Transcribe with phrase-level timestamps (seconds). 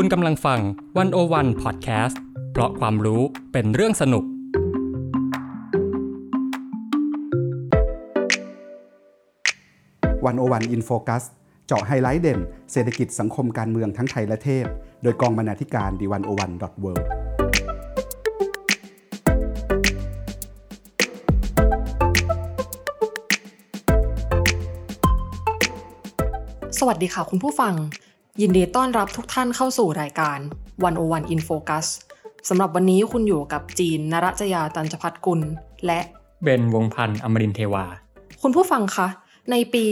[0.00, 0.60] คุณกำลังฟัง
[0.98, 2.20] One O One พอดแคสต์
[2.52, 4.24] เพราะความรู้เป็นเรื่องสนุก
[10.26, 11.24] One O One In Focus
[11.66, 12.40] เจาะไฮไลท์เด่น
[12.72, 14.66] เศรษฐกิจสังคมการเมืองทั้งไทยและเทศ
[15.02, 17.08] โดยกองบรรณาธิการ The One O One dot world
[26.78, 27.74] สวัสดีค่ะคุณผู้ฟัง
[28.42, 30.38] ยินดีต้อนรับทุกท่านเข้าสู่รายการ
[30.88, 31.86] 101 in Focus
[32.48, 35.40] สำหรับวันนี้คุณอยู่กับจีนนรัจยาตันจพัฒกุล
[35.86, 36.00] และ
[36.42, 37.84] เบนวงพันธ์อมรินทร์เทวา
[38.42, 39.08] คุณผู้ฟังคะ
[39.50, 39.84] ในปี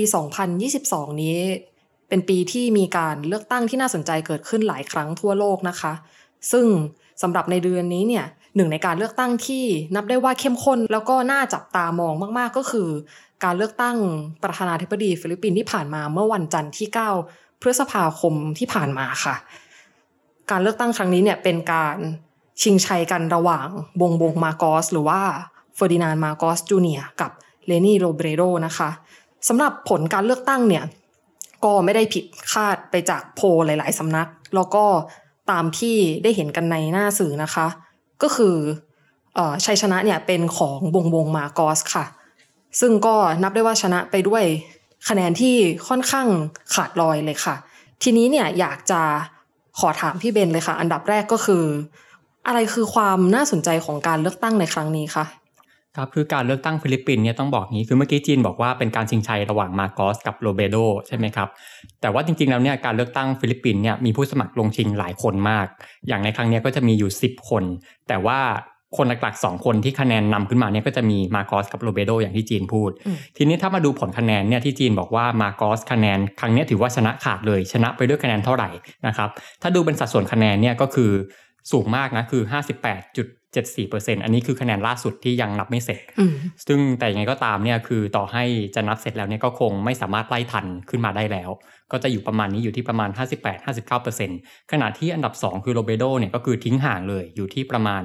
[0.57, 1.39] 2022 นี้
[2.09, 5.93] เป็นปีที่มีการเลือกตั้งที่น่าสนใจเกิดขึ้นหลายครั้งทั่วโลกนะคะ
[6.53, 6.67] ซึ่ง
[7.23, 8.25] สำหรับในเดือนนี้เนี่ย
[8.57, 12.89] หนึ่งในการเลือกตั้งที่นับได้ว่าเข้มข้น แล้วก็น่าจับตามองมาก ๆ ก็คือ
[13.45, 13.97] การเลือกตั้ง
[14.43, 16.99] ประธานาธิบดีฟิลิปปินส์ที่ผ่านมาเมื่อวันจันทร์ที่ 9
[17.67, 19.37] พฤษภาคมที่ผ่านมาค่ะ
[20.51, 21.97] การเลือกตั้งครั้งนี้เนี่ยเป็นการ
[22.63, 23.67] ชิงชัยกันระหว่าง
[24.01, 25.21] บงบงมาร์กอส หรือว่า
[25.75, 27.31] เฟอร์ดินานด์มาร์กอสจูเนียร์กับ
[27.67, 28.91] เลนี่โรเบรโดนะคะ
[29.49, 30.85] สำหรับผลการเลือกตั้งเนี่ย
[31.65, 34.85] ก็ไม่ได้ผิดคาดไปจากโพลหลาย ๆสำนัก แล้วก็
[35.51, 37.67] ตามที่ได้เห็นกันในหน้าสื่อนะคะ
[38.23, 38.57] ก็คือ
[39.39, 42.05] ชัยชนะเนี่ยเป็นของบงบงมาร์กอสค่ะ
[42.81, 44.45] ซึ่งก็นับได้ว่าชนะไปด้วย
[45.09, 45.55] คะแนนที่
[45.89, 46.27] ค่อนข้าง
[46.75, 47.57] ขาดลอยเลยค่ะ
[48.03, 49.01] ทีนี้เนี่ยอยากจะ
[49.79, 51.65] ขอถามพี่เบนเลยค่ะ อันดับแรกก็คือ
[52.47, 55.25] อะไรคือความน่าสนใจของการเลือกตั้งในครั้งนี้คะ
[55.97, 61.49] ครับคือการเลือกตั้งฟิลิปปินส์เนี่ยต้องบอกงี้คือเมื่อกี้จีนบอกว่าเป็นการชิงชัยระหว่างมาร์กอสกับโรเบรโดใช่ไหมครับ
[62.01, 65.67] แต่ว่าจริงๆแล้วเนี่ยการเลือกตั้งฟิลิปปินส์เนี่ยมีผู้สมัครลงชิงหลายคนมาก
[66.09, 67.65] อย่างในครั้งนี้ก็จะมีอยู่ 10 คน
[68.09, 68.41] แต่ว่า
[68.97, 78.69] คนหลักๆสองคนที่คะแนนนำขึ้นมาเนี่ยก็จะมีมาโกสกับโรเบโดอย่างที่จีนพูดอืมทีนี้ถ้ามาดูผลคะแนนเนี่ยที่จีนบอกว่ามาโกสคะแนนครั้งเนี้ยถือว่าชนะขาดเลยชนะไปด้วยคะแนนเท่าไหร่
[79.07, 79.29] นะครับ
[79.63, 81.11] ถ้าดูเป็นสัดส่วนคะแนนเนี่ยก็คือ
[81.73, 86.33] สูงมากนะคือ 58.74%อันนี้คือคะแนนล่าสุดที่ยังนับไม่เสร็จอืม
[86.67, 88.45] ซึ่งแต่ยังไงก็ตามเนี่ยคือต่อให้
[88.75, 91.51] จะนับเสร็จแล้วเนี่ยก็คงไม่สามารถไล่ทันขึ้นมาได้แล้ว
[91.93, 93.11] ก็จะอยู่ประมาณนี้อยู่ที่ประมาณ
[93.91, 98.03] 58-59%ขณะที่อันดับ 2 คือโรเบโดเนี่ยก็คือทิ้งห่างเลยอยู่ที่ประมาณ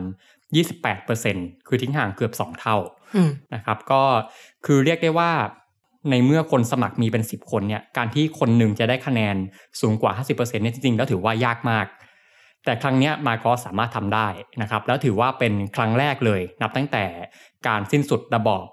[0.51, 2.77] 28%คือทิ้งห่างเกือบ 2 เท่า
[3.15, 4.01] อืมนะครับ ก็
[4.65, 5.31] คือเรียกได้ว่า
[6.09, 9.35] ในเมื่อคนสมัครมีเป็น 10 คนเนี่ยการที่คนหนึ่งจะได้คะแนน
[9.81, 11.85] สูงกว่า 50%เนี่ยจริงๆ แล้วถือว่ายากมาก
[12.65, 14.27] แต่ครั้งเนี้ยมาโกสสามารถทำได้
[14.61, 17.05] นะครับ แล้วถือว่าเป็นครั้งแรกเลย นับตั้งแต่
[17.67, 18.65] การสิ้นสุดระบอบ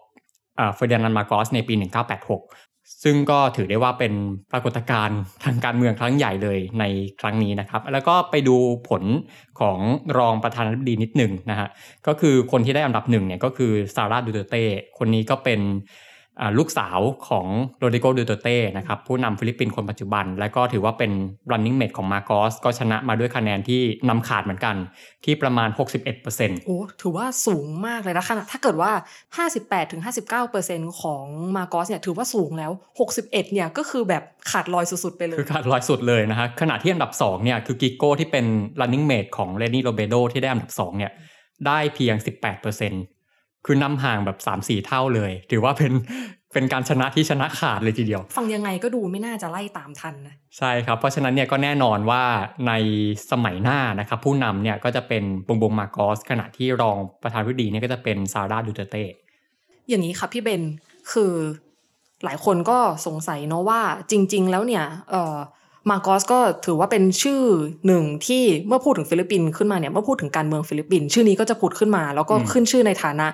[0.75, 1.75] เฟอร์ดินานด์มาร์กอสในปี
[2.27, 2.68] 1986
[3.05, 4.13] ซึ่งก็ถือได้ว่าเป็น
[4.53, 6.85] ปรากฏการณ์ทางการเมืองครั้งใหญ่เลยใน
[7.21, 8.57] ครั้งนี้นะครับ แล้วก็ไปดู
[8.89, 9.03] ผล
[9.61, 9.79] ของ
[10.19, 11.69] รองประธานาธิบดีนิดหนึ่งนะฮะ
[12.07, 14.65] ก็คือคนที่ได้อันดับหนึ่งเนี่ยก็คือซาร่าดูเตเต้
[14.99, 15.61] คนนี้ก็เป็น
[16.59, 17.47] ลูกสาวของ
[17.81, 21.13] โรดิโกดูเตเต้นะครับผู้นำฟิลิปปินส์คนปัจจุบัน และก็ถือว่าเป็น
[21.51, 24.77] running mate ของมาร์กอสก็ชนะมาด้วยคะแนนที่นำขาดเหมือนกัน
[25.25, 25.69] ที่ประมาณ
[26.19, 28.93] 61%โอ้ถือว่าสูงมากเลยนะขนาดถ้าเกิดว่า
[29.47, 30.03] 58ถึง
[30.51, 31.25] 59%ของ
[31.57, 32.73] มาโกสเนี่ยถือว่าสูงแล้ว
[33.09, 38.47] 61เนี่ยก็คือแบบขาดลอยสุดๆไปเลย คือขาดลอยสุดเลยนะฮะขณะที่อันดับ2เนี่ยคือกิโก้ที่เป็น
[38.81, 41.13] running mate ของเลนี่โรเบโดที่ได้อันดับ2เนี่ย
[41.67, 43.18] ได้เพียง 18%
[43.67, 45.93] คือนำห่างแบบ3-4เท่าเลย ถือว่าเป็น
[46.53, 52.25] เป็นการชนะที่ชนะขาดเลยทีเดียว ฟังยังไงก็ดูไม่น่าจะไล่ตามทันนะใช่ครับ เพราะฉะนั้นเนี่ยก็แน่นอนว่า
[52.69, 52.73] ใน
[53.31, 59.05] สมัยหน้านะครับผู้นำเนี่ยก็จะเป็นบงบงมาร์กอส ขณะที่รองประธานาธิบดีเนี่ยก็จะเป็นซาร่าดูเตเต้
[59.89, 60.63] อย่างนี้ค่ะพี่เบน
[61.13, 61.33] คือ
[62.25, 63.81] หลายคนก็สงสัยเนาะว่า
[64.11, 65.37] จริง ๆ แล้วเนี่ยเอ่อ
[65.91, 67.43] มาร์กอสก็ถือว่าเป็นชื่อ
[67.87, 73.27] หนึ่งที่เมื่อพูดถึงฟิลิปปินส์ขึ้นมาเนี่ยเมื่อพูดถึงการเมืองฟิลิปปินส์ชื่อนี้ก็จะผุดขึ้นมา แล้วก็ขึ้นชื่อในฐานะ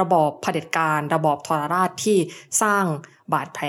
[0.00, 2.18] ระบอบเผด็จการ ระบอบทรราชที่
[2.62, 2.84] สร้าง
[3.32, 3.66] บาดแผล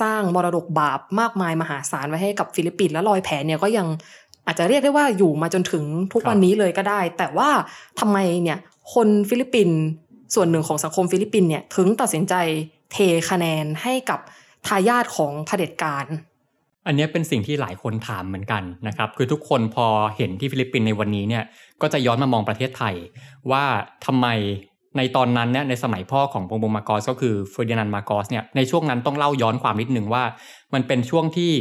[0.00, 3.86] สร้างมรดกบาปมากมายมหาศาลไว้ให้กับฟิลิปปินส์และรอยแผลเนี่ยก็ยัง
[4.46, 7.50] อาจจะเรียกได้ว่าอยู่มาจนถึงทุกวันนี้เลยก็ได้ แต่ว่า
[8.00, 8.58] ทำไมเนี่ย
[8.94, 9.78] คนฟิลิปปินส์
[10.34, 12.34] ส่วนหนึ่งของสังคมฟิลิปปินส์เนี่ยถึงตัดสินใจ
[12.92, 12.96] เท
[13.30, 14.20] คะแนนให้กับ
[14.66, 16.06] ทายาทของเผด็จการ
[16.86, 19.86] อันนี้เป็นสิ่งที่หลายคนถามเหมือนกันนะครับ คือทุกคนพอ
[20.16, 21.44] เห็นที่ฟิลิปปินส์ในวันนี้เนี่ย
[21.82, 22.94] ก็จะย้อนมามองประเทศไทย
[23.50, 23.64] ว่า
[24.06, 24.26] ทำไม
[24.96, 30.24] ในตอนนั้นเนี่ยในสมัยพ่อของบงบงมาร์กอสก็คือเฟอร์ดินานด์มาร์กอสเนี่ยในช่วงนั้นต้องเล่าย้อนความนิดหนึ่งว่า
[30.74, 31.52] มันเป็นช่วงที่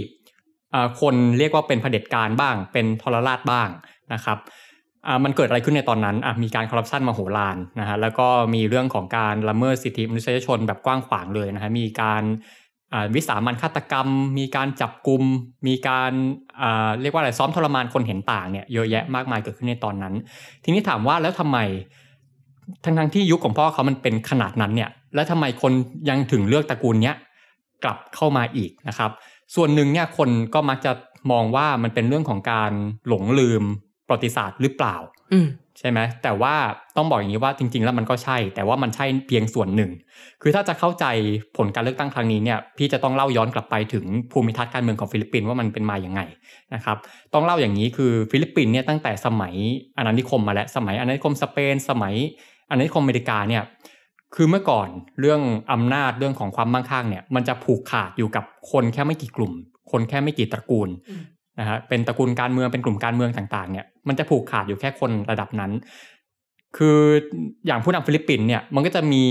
[1.01, 3.69] คนเรียกว่าเป็นเผด็จการบ้าง เป็นทรราชบ้าง
[4.13, 4.38] นะครับ
[5.23, 12.23] มันเกิดอะไรขึ้นในตอนนั้นมีการคอร์รัปชันมโหฬารนะฮะแล้วก็มีเรื่องของการละเมิดสิทธิมนุษยชนแบบกว้างขวางเลยนะฮะมีการ
[13.15, 14.07] วิสามันฆาตกรรม
[14.38, 15.23] มีการจับกลุ่ม
[15.67, 20.13] มีการาเรียกว่าอะไรซ้อมทรมานคนเห็นต่างเนี่ยเยอะแยะมากมายเกิดขึ้นในตอนนั้น
[20.63, 21.57] ทีนี้ถามว่าแล้วทำไม
[22.83, 25.71] ทั้งทั้งที่ยุคของพ่อเขามันเป็นขนาดนั้นเนี่ยแล้วทำไมคน
[26.09, 27.15] ยังถึงเลือกตระกูลเนี้ย
[27.83, 29.11] กลับเข้ามาอีกนะครับ
[29.55, 30.91] ส่วนหนึ่งเนี่ยคนก็มักจะ
[31.31, 32.71] มองว่ามันเป็นเรื่องของการ
[33.07, 33.63] หลงลืม
[34.07, 34.95] ประวัติศาสตร์หรือเปล่า
[35.81, 36.56] ใช่ไหมแต่ว่า
[36.98, 39.92] ต้องบอกอย่างนี้ว่าจริง ๆ แล้วมันก็ใช่ แต่ว่ามันใช่เพียงส่วนหนึ่ง
[40.42, 41.06] คือถ้าจะเข้าใจ
[41.57, 46.22] ผลการเลือกตั้งครั้งนี้เนี่ยพี่จะต้องเล่าย้อนกลับไปถึงภูมิทัศน์การเมืองของฟิลิปปินส์ว่ามันเป็นมาอย่างไง
[46.74, 46.98] นะครับ
[47.33, 49.54] ต้องเล่าอย่างนี้คือฟิลิปปินส์เนี่ยตั้งแต่สมัย
[49.98, 52.16] อาณานิคมมาแล้วสมัยอาณานิคมสเปน สมัย
[52.69, 53.63] อาณานิคมอเมริกาเนี่ย
[54.36, 54.88] คือเมื่อก่อน
[55.19, 55.42] เรื่อง
[55.72, 59.54] อำนาจเรื่องของความมั่งคั่งเนี่ยมันจะผูกขาดอยู่กับคนแค่ไม่กี่กลุ่ม
[59.92, 60.89] คนแค่ไม่กี่ตระกูล
[61.61, 65.71] นะฮะเป็นตระกูลการเมืองเป็นกลุ่มการเมืองต่างๆเนี่ยมันจะผูกขาดอยู่แค่คนระดับนั้น
[66.77, 66.99] คือ
[67.67, 69.23] อย่างผู้นำฟิลิปปินส์เนี่ยมันก็จะมี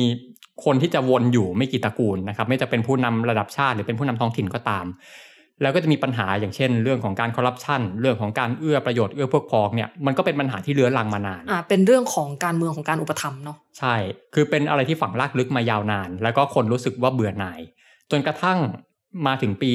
[0.64, 4.86] คนที่จะวนอยู่ไม่กี่ตระกูลนะครับ ไม่ว่าจะเป็นผู้นำระดับชาติหรือเป็นผู้นำท้องถิ่นก็ตาม
[5.62, 13.94] แล้วก็จะมีปัญหาอย่างเช่น เรื่องของการคอร์รัปชันเรื่องของการเอื้อประโยชน์เอื้อพวกพ้องเนี่ยมันก็เป็นปัญหาที่เรื้อรังมานานอ่าเป็นเรื่องของการเมืองของการอุปถัมภ์เนาะใช่
[14.34, 17.60] คือเป็นอะไรที่ฝังลากลึกมายาวนาน แล้วก็คนรู้สึกว่าเบื่อหน่าย
[18.10, 18.58] จนกระทั่ง
[19.26, 19.70] มาถึงปี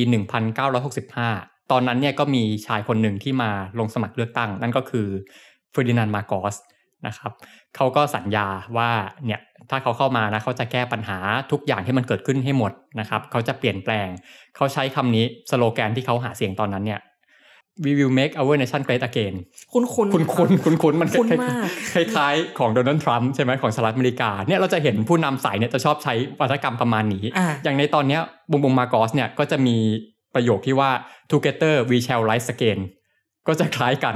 [0.80, 5.08] 1965 ตอนนั้นเนี่ยก็มีชายคนหนึ่งที่มาลงสมัครเลือกตั้ง นั่นก็คือ
[5.72, 6.56] เฟอร์ดินานด์มาโกส
[7.08, 7.32] นะครับ
[7.76, 8.48] เขาก็สัญญา
[8.78, 8.90] ว่า
[9.26, 11.18] เนี่ยถ้าเขาเข้ามานะเขาจะแก้ปัญหา
[11.52, 14.08] ทุกอย่างที่มันเกิดขึ้นให้หมดนะครับเขาจะเปลี่ยนแปลง
[14.56, 17.02] เขาใช้คำนี้สโลแกนที่เขาหาเสียงตอนนั้นเนี่ย
[17.86, 19.36] we will make our nation great again
[19.74, 28.22] คุ้นคุ้นคุณคุณคุณคุณมันคุ้นคล้ายมากคล้ายๆ ของโดนัลด์ทรัมป์ใช่ไหมของสหรัฐอเมริกาเนี่ยเราจะเห็นผู้นำสายเนี่ยจะชอบใช้วัฒกรรมประมาณนี้อ่าอย่างในตอนเนี้ย
[28.52, 29.78] บุงบุงมาโกสเนี่ยก็จะมี
[30.36, 30.92] ประโยคที่ว่า
[31.32, 32.80] together we shall rise again
[33.48, 34.16] ก็จะคล้ายกัน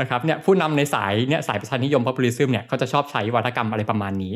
[0.00, 4.34] นะครับเนี่ยผู้นำในสายเนี่ยสายประชานิยม populism เนี่ยเขาจะชอบใช้วัฒกรรมอะไรประมาณนี้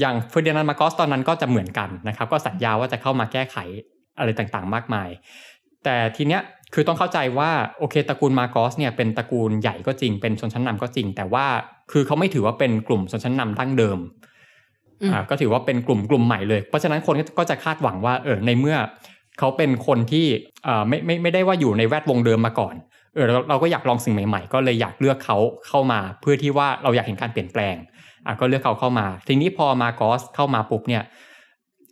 [0.00, 3.56] อย่างเฟอร์ดินานด์มาโกสตอนนั้นก็จะเหมือนกันนะครับ ก็สัญญาว่าจะเข้ามาแก้ไข
[4.18, 5.08] อะไรต่างๆ มากมาย
[5.84, 6.42] แต่ทีเนี้ย
[6.74, 11.46] คือต้องเข้าใจว่าโอเคตระกูลมาโกสเนี่ยเป็นตระกูลใหญ่ก็จริงเป็นชนชั้นนำก็จริง แต่ว่า
[11.92, 13.98] คือเขาไม่ถือว่าเป็นกลุ่มชนชั้นนำดั้งเดิม
[15.02, 18.76] อืมอ่าก็ถือว่าเป็นกลุ่มกลุ่มใหม่เลย เพราะฉะนั้นคนก็จะคาดหวังว่าเออในเมื่อ
[19.38, 20.26] เขาเป็นคนที่
[20.88, 22.74] ไม่ไม่ไม่ได้ว่าอยู่ในแวดวงเดิมมาก่อน
[23.14, 25.38] เออเราเราก็อยากลองสิ่งใหม่ๆ ก็เลยอยากเลือกเขา
[25.68, 27.76] เข้ามา เพื่อที่ว่าเราอยากเห็นการเปลี่ยนแปลง
[28.26, 31.02] อะก็เลือกเขาเข้ามา ทีนี้พอมาโกสเข้ามาปุ๊บเนี่ย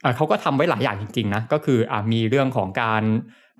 [0.05, 3.03] อะเขาก็ทำไว้หลายอย่างจริงๆนะก็คืออะมีเรื่องของการ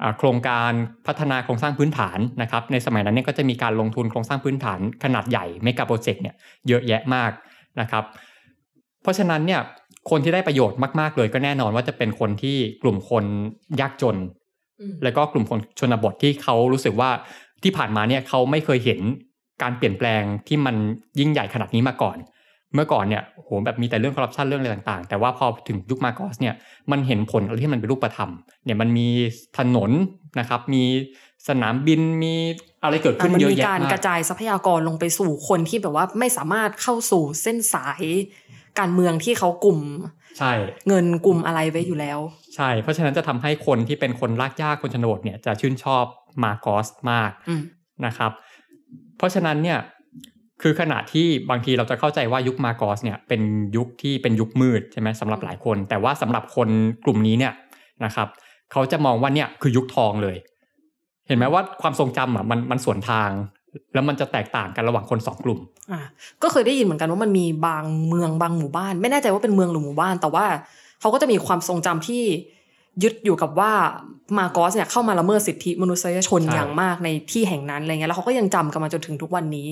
[0.03, 0.73] อะโครงการ
[1.07, 6.35] พัฒนาโครงสร้างพื้นฐานนะครับในสมัยนั้นเนี่ยก็จะมีการลงทุนโครงสร้างพื้นฐานขนาดใหญ่เมกะโปรเจกต์เนี่ย
[6.69, 7.31] เยอะแยะมาก
[7.81, 8.05] นะครับ
[9.03, 9.61] เพราะฉะนั้นเนี่ย
[10.11, 13.25] คนที่ได้ประโยชน์มาก ๆ เลยก็แน่นอนว่าจะเป็นคนที่กลุ่มคน
[13.81, 14.17] ยากจน
[14.81, 17.11] อืมแล้วก็กลุ่มคนชนบทที่เขารู้สึกว่า
[17.63, 19.01] ที่ผ่านมาเนี่ยเขาไม่เคยเห็น
[19.63, 20.77] การเปลี่ยนแปลงที่มัน
[21.19, 22.17] ยิ่งใหญ่ขนาดนี้มาก่อน
[22.75, 26.55] เมื่อก่อนเนี่ยโหแบบมีแต่เรื่องคอร์รัปชันเรื่องอะไรต่าง ๆ แต่ว่าพอถึงยุคมาโกสเนี่ย
[26.91, 28.31] มันเห็นผลอะไรที่มันเป็นรูปธรรม
[28.65, 29.09] เนี่ยมันมี
[29.59, 29.91] ถนน
[30.39, 30.85] นะครับมี
[31.49, 32.35] สนามบินมี
[32.83, 38.03] อะไรเกิดขึ้นมันเยอะมีแยะการมากระจายทรัพยากรลงไปสู่คนที่แบบว่าไม่สามารถเข้าสู่เส้นสาย
[38.81, 39.81] การเมืองที่เขากลุ่ม
[40.39, 40.53] ใช่
[40.89, 42.19] เงินกลุ่มอะไรไว้อยู่แล้ว
[42.57, 46.05] ใช่ เพราะฉะนั้นจะทำให้คนที่เป็นคนลากยากคนชนบทเนี่ยจะชื่นชอบ
[46.43, 47.63] มาโกสมากอืม
[48.07, 48.31] นะครับ
[49.17, 49.79] เพราะฉะนั้นเนี่ย
[50.63, 53.43] คือขณะที่บางทีเราจะเข้าใจว่ายุคมาโกสเนี่ยเป็น
[53.77, 56.69] ยุคที่เป็นยุคมืดใช่ไหมสำหรับหลายคน แต่ว่าสำหรับคน
[57.05, 57.53] กลุ่มนี้เนี่ย
[58.05, 58.29] นะครับ
[58.73, 60.37] เขาจะมองว่าเนี่ยคือยุคทองเลย
[61.27, 63.31] เห็นไหมว่าความทรงจำอะมันมันสวนทาง
[63.95, 65.59] แล้วมันจะแตกต่างกันระหว่างคนสองกลุ่ม
[65.93, 66.01] อ่า
[66.43, 70.47] ก็เคยได้ยินเหมือนกันว่ามันมีบางเมืองบางหมู่บ้าน ไม่แน่ใจว่าเป็นเมืองหรือหมู่บ้าน แต่ว่า
[71.01, 72.23] เขาก็จะมีความทรงจำที่
[73.03, 73.73] ยึดอยู่กับว่า
[74.39, 79.71] มาโกสเนี่ยเข้ามาละเมิดสิทธิมนุษยชนใช่อย่างมากในที่แห่งนั้นอะไรเงี้ยแล้วเขาก็ยังจำกันมาจนถึงทุกวันนี้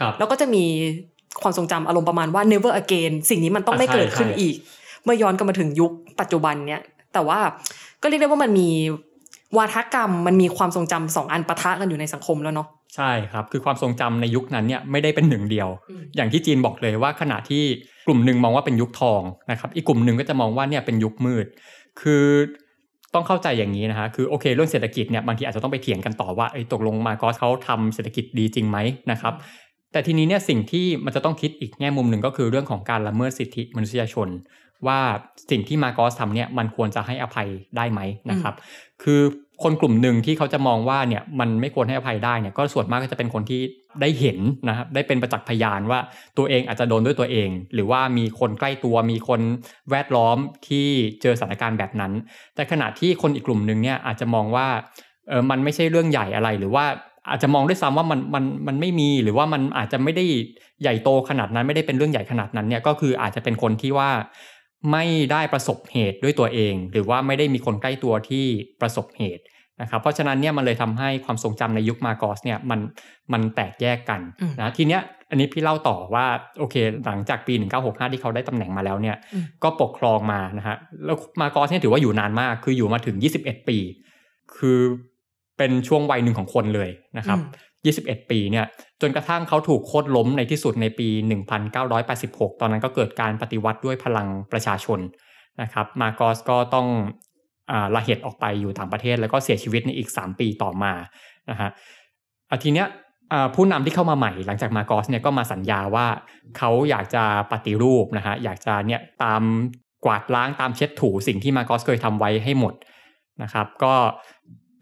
[0.00, 0.64] ครับแล้วก็จะมี
[1.42, 4.54] ความทรงจำอารมณ์ประมาณว่า never again สิ่งนี้มันต้องไม่อ่าใช่เกิดขึ้นใช่อีก
[5.04, 7.38] เมื่อย้อนกลับมาถึงยุคปัจจุบันเนี่ย แต่ว่า
[8.02, 8.68] ก็เรียกได้ว่ามันมี
[9.56, 17.62] วาทกรรมมันมีความทรงจำสองอันปะทะกันอยู่ในสังคมแล้วเนาะ ใช่ครับ คือความทรงจำในยุคนั้นเนี่ยไม่ได้เป็นหนึ่งเดียวอืมอย่างที่จีนบอกเลยว่าขณะที่
[18.06, 21.46] กลุ่มหนึ่งมองว่าเป็นยุคทองนะครับอีกกลุ่มหนึ่งก็จะมองว่าเนี่ยเป็นยุคมืด
[22.00, 22.24] คือ
[23.14, 28.78] ต้องเข้าใจอย่างนี้นะฮะคือโอเคเรื่องเศรษฐกิจเนี่ยบางทีอาจจะต้องไปเถียงกันต่อว่าไอ้ยตกลงมาโกอสเขาทำเศรษฐกิจดีจริงไหม
[29.10, 29.34] นะครับ
[29.92, 34.28] แต่ทีนี้เนี่ยสิ่งที่มันจะต้องคิดอีกแง่มุมหนึ่งก็คือเรื่องของการละเมิดสิทธิมนุษยชน
[34.86, 35.00] ว่า
[35.50, 38.54] สิ่งที่มาโกอสทำเนี่ยมันควรจะให้อภัยได้ไหมนะครับ
[39.02, 39.20] คือ
[39.62, 43.60] คนกลุ่มหนึ่งที่เขาจะมองว่าเนี่ยมันไม่ควรให้อภัยได้เนี่ยก็ส่วนมากก็จะเป็นคนที่
[44.00, 44.38] ได้เห็น
[44.68, 46.00] นะครับได้เป็นประจักษ์พยานว่า
[46.38, 49.40] ตัวเองอาจจะโดนด้วยตัวเอง หรือว่ามีคนใกล้ตัวมีคน
[49.90, 50.38] แวดล้อม
[50.68, 50.86] ที่
[51.22, 52.12] เจอสถานการณ์แบบนั้น
[52.54, 54.66] แต่ขณะที่คนอีกกลุ่มหนึ่งเนี่ยอาจจะมองว่า
[55.28, 56.84] เออมันไม่ใช่เรื่องใหญ่อะไรหรือว่า
[57.30, 60.24] อาจจะมองด้วยซ้ำว่ามันมันมันไม่มีหรือว่ามันอาจจะไม่ได้
[60.82, 64.10] ใหญ่โตขนาดนั้นไม่ได้เป็นเรื่องใหญ่ขนาดนั้นเนี่ยก็คืออาจจะเป็นคนที่ว่า
[64.92, 68.44] ไม่ได้ประสบเหตุด้วยตัวเอง หรือว่าไม่ได้มีคนใกล้ตัวที่
[68.80, 69.42] ประสบเหตุ
[69.80, 72.80] นะครับเพราะฉะนั้นเนี่ยมันเลยทำให้ความทรงจำในยุคมาโกอสเนี่ยมัน
[73.32, 76.26] มันแตกแยกกันอืมนะทีเนี้ยอันนี้พี่เล่าต่อว่า
[76.58, 83.78] โอเค หลังจากปี 1965 ที่เขาได้ตำแหน่งมาแล้วเนี่ยอืมก็ปกครองมานะฮะแล้วมาโกอสเนี่ยถือว่าอยู่นานมากคืออยู่มาถึง 21 ปี
[84.56, 84.78] คือ
[85.58, 87.38] เป็นช่วงวัยหนึ่งของคนเลยนะครับ
[87.86, 88.66] 21 ปีเนี่ย
[89.00, 91.08] จนกระทั่งเขาถูกโค่นล้มในที่สุดในปี
[91.84, 95.00] 1986 ตอนนั้นก็เกิดการปฏิวัติด้วยพลังประชาชน
[95.62, 96.86] นะครับมาร์กอสก็ต้อง
[97.70, 100.92] ระเห็จออกไปอยู่ต่างประเทศ แล้วก็เสียชีวิตในอีก 3 ปีต่อมา
[101.50, 101.70] นะฮะ
[102.50, 102.88] อะทีเนี้ย
[103.54, 106.06] ผู้นำที่เข้ามาใหม่หลังจากมาร์กอสเนี่ยก็มาสัญญาว่า
[106.58, 109.42] เขาอยากจะปฏิรูปนะฮะอยากจะเนี่ยตาม
[110.04, 112.74] กวาดล้างตามเช็ดถูสิ่งที่มาร์กอสเคยทำไว้ให้หมด
[113.42, 113.94] นะครับก็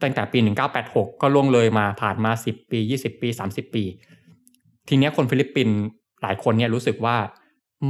[0.03, 0.39] ตั้งแต่ปี
[0.75, 3.85] 1986 ก็ล่วงเลยมาผ่านมา 10 ปี 20 ปี 30 ปี
[4.89, 5.77] ทีเนี้ยคนฟิลิปปินส์
[6.23, 7.17] หลายคนเนี่ยรู้สึกว่า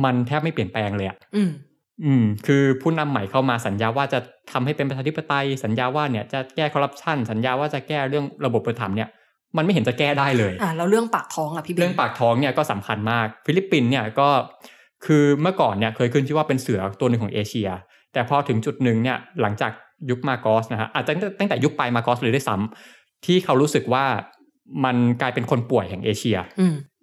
[0.04, 1.50] มันแทบไม่เปลี่ยนแปลงเลยอะอืม
[2.04, 4.18] อืม คือผู้นำใหม่เข้ามาสัญญาว่าจะ
[4.52, 9.08] ทำให้เป็นประชาธิปไตย สัญญาว่าเนี่ยจะแก้คอร์รัปชันสัญญาว่าจะแก้เรื่องระบบอุปถัมภ์เนี่ย
[9.56, 14.28] มันไม่เห็นจะแก้ได้เลยอ่าแล้วเรื่องปากท้องอะพี่บิ๊เรื่องปากท้องเนี่ยก็สำคัญมาก ฟิลิปปินส์เนี่ยก็
[15.06, 17.68] คือเมื่อก่อนเนี่ยเคยขึ้นชื่อว่าเป็นเสือตัวหนึ่งของเอเชีย
[18.12, 19.72] แต่พอถึงจุดหนึ่งเนี่ยหลังจาก
[20.10, 24.04] ยุคมาร์กอสนะฮะอาจจะตั้งแต่ยุคปลายมาร์กอสเลยด้วยซ้ำที่เขารู้สึกว่า
[24.84, 26.38] มันกลายเป็นคนป่วยแห่งเอเชีย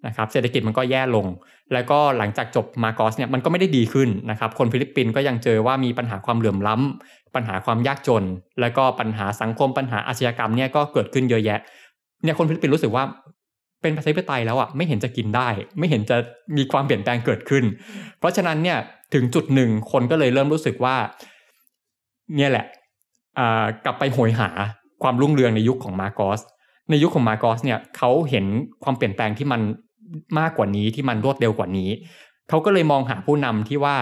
[0.06, 1.26] นะครับเศรษฐกิจมันก็แย่ลง
[1.72, 8.24] แล้วก็หลังจากจบมาร์กอสเนี่ยมันก็ไม่ได้ดีขึ้นนะครับคนฟิลิปปินส์ก็ยังเจอว่ามีปัญหาความเหลื่อมล้ำปัญหาความยากจน
[8.60, 11.58] แล้วก็ปัญหาสังคมปัญหาอาชญากรรมเนี่ยก็เกิดขึ้นเยอะแยะ
[12.22, 13.04] เนี่ยคนฟิลิปปินส์รู้สึกว่า
[13.82, 15.48] เป็นประชาธิปไตยแล้วอะไม่เห็นจะกินได้
[15.78, 16.16] ไม่เห็นจะ
[16.56, 17.64] มีความเปลี่ยนแปลงเกิดขึ้น
[18.18, 18.78] เพราะฉะนั้นเนี่ย
[19.14, 20.96] ถึงจุดหนึ่งคนก็เลยเริ่มรู้สึกว่า
[22.36, 22.66] เนี่ยแหละ
[23.84, 24.50] กลับไปโหยหา
[25.02, 26.40] ความรุ่งเรืองในยุคของมาร์กอส
[26.90, 28.44] ในยุคของมาร์กอสเนี่ยเขาเห็น
[28.84, 29.60] ความเปลี่ยนแปลงที่มัน
[30.38, 31.90] มากกว่านี้ที่มันรวดเร็วกว่านี้
[32.48, 33.96] เขาก็เลยมองหาผู้นำที่ว่า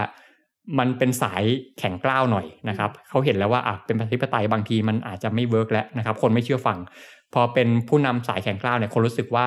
[0.79, 1.43] มันเป็นสาย
[1.79, 6.79] แข็งกร้าวหน่อยนะครับ เขาเห็นแล้วว่าอะเป็นประชาธิปไตยบางทีมันอาจจะไม่ work แล้วนะครับ คนไม่เชื่อฟัง
[7.35, 9.47] พอเป็นผู้นำสายแข็งกร้าวเนี่ยคนรู้สึกว่า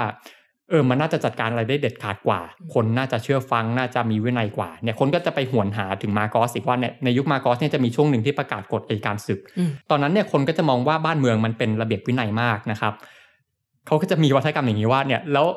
[0.69, 2.39] เออมันน่าจะจัดการอะไรได้เด็ดขาดกว่า
[2.73, 12.93] คนน่าจะเชื่อฟังน่าจะมีวินัยกว่าเนี่ยคนก็จะไปหวนหาถึงมาร์กอสอีกว่าเนี่ยในยุคมาร์กอสเนี่ยจะมีช่วงหนึ่งที่ประกาศกฎอัยการศึกอืมตอนนั้นเนี่ยคนก็จะมองว่าบ้านเมืองมันเป็นระเบียบวินัยมากนะครับ
[13.87, 15.47] เขาก็จะมีวัฒกรรมอย่างนี้ว่าเนี่ยแล้ว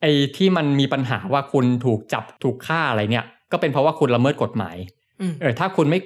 [0.00, 4.76] ไอ้ที่มันมีปัญหาว่าคุณถูกจับถูกฆ่าอะไรเนี่ย ก็เป็นเพราะว่าคุณละเมิดกฎหมาย
[5.20, 6.00] อืมเออถ้าคุณไม่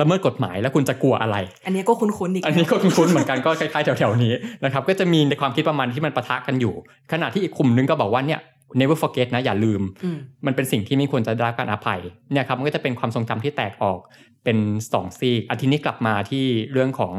[0.00, 6.74] ละเมิดกฎหมายแล้วคุณจะกลัวอะไร อันนี้ก็คุ้นๆอีก อันนี้ก็คุ้นๆเหมือนกันก็คล้ายๆแถวๆนี้นะครับก็จะมีในความคิดประมาณที่มันปะทะกันอยู่
[7.12, 8.40] ขณะที่อีกกลุ่มนึงก็บอกว่าเนี่ย
[8.80, 12.00] never forget นะอย่าลืมอืมมันเป็นสิ่งที่ไม่ควรจะได้รับการอภัย
[12.32, 13.98] เนี่ยครับมันก็จะเป็นความทรงจำที่แตกออก
[14.44, 14.58] เป็น
[14.92, 17.14] สองซีกอาทีนี้กลับมาที่เรื่องของ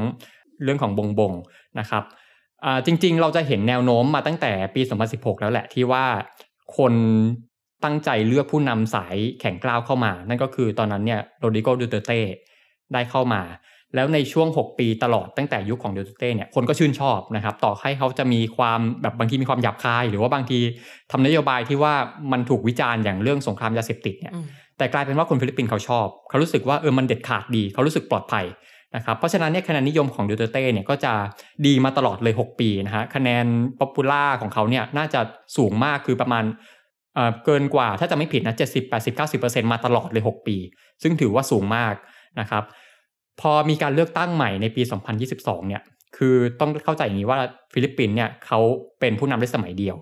[0.63, 1.33] เรื่องของบงบง
[1.79, 2.03] นะครับ
[2.65, 6.05] อ่าจริงๆ เราจะเห็นแนวโน้มมาตั้งแต่ปี 2016 แล้วแหละที่ว่า
[6.77, 6.93] คน
[7.83, 12.19] ตั้งใจเลือกผู้นำสายแข่งกล้าวเข้ามา นั่นก็คือตอนนั้นเนี่ยโรดิโกดูเตเต้
[12.93, 13.43] ได้เข้ามา
[13.95, 20.59] แล้วในช่วง 6 ปีตลอดตั้งแต่ยุคของดูเตเต้เนี่ยคนก็ชื่นชอบนะครับ ต่อให้เขาจะมีความแบบบางทีมีความหยาบคาย หรือว่าบางที
[21.11, 21.93] ทำนโยบายที่ว่า
[22.31, 24.33] มันถูกวิจารณ์อย่างเรื่องสงครามยาเสพติดเนี่ย
[24.77, 28.45] แต่กลายเป็นว่าคนฟิลิปปินส์เขาชอบ เขารู้สึกว่าเออมันเด็ดขาดดี เขารู้สึกปลอดภัย
[28.95, 31.13] นะครับเพราะฉะนั้นเนี่ยคะแนนนิยมของดูเตเต้เนี่ยก็จะ
[31.65, 33.45] ดีมาตลอดเลย 6 ปีนะฮะคะแนน
[33.79, 35.19] popular ของเขาเนี่ยน่าจะ
[35.57, 36.43] สูงมากคือประมาณ
[37.17, 40.57] เอ่อเกินกว่าถ้าจะไม่ผิดนะ70 80 90มาตลอดเลย6ปี
[41.03, 41.93] ซึ่งถือว่าสูงมาก
[42.39, 42.63] นะครับ
[43.41, 44.81] พอมีการเลือกตั้งใหม่ในปี
[45.25, 45.81] 2022 เนี่ย
[46.17, 47.39] คือต้องเข้าใจอย่างนี้ว่า
[47.73, 48.59] ฟิลิปปินส์เนี่ยเขา
[48.99, 49.95] เป็นผู้นำได้สมัยเดียว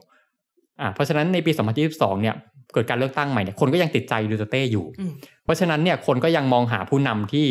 [0.81, 1.51] อ่าเพราะฉะนั้นในปี
[1.87, 2.35] 2022 เนี่ย
[2.73, 5.11] เกิดการเลือกตั้งใหม่เนี่ยคนก็ยังติดใจดูเตเต้อยู่อืม
[5.43, 7.47] เพราะฉะนั้นเนี่ยคนก็ยังมองหาผู้นำที่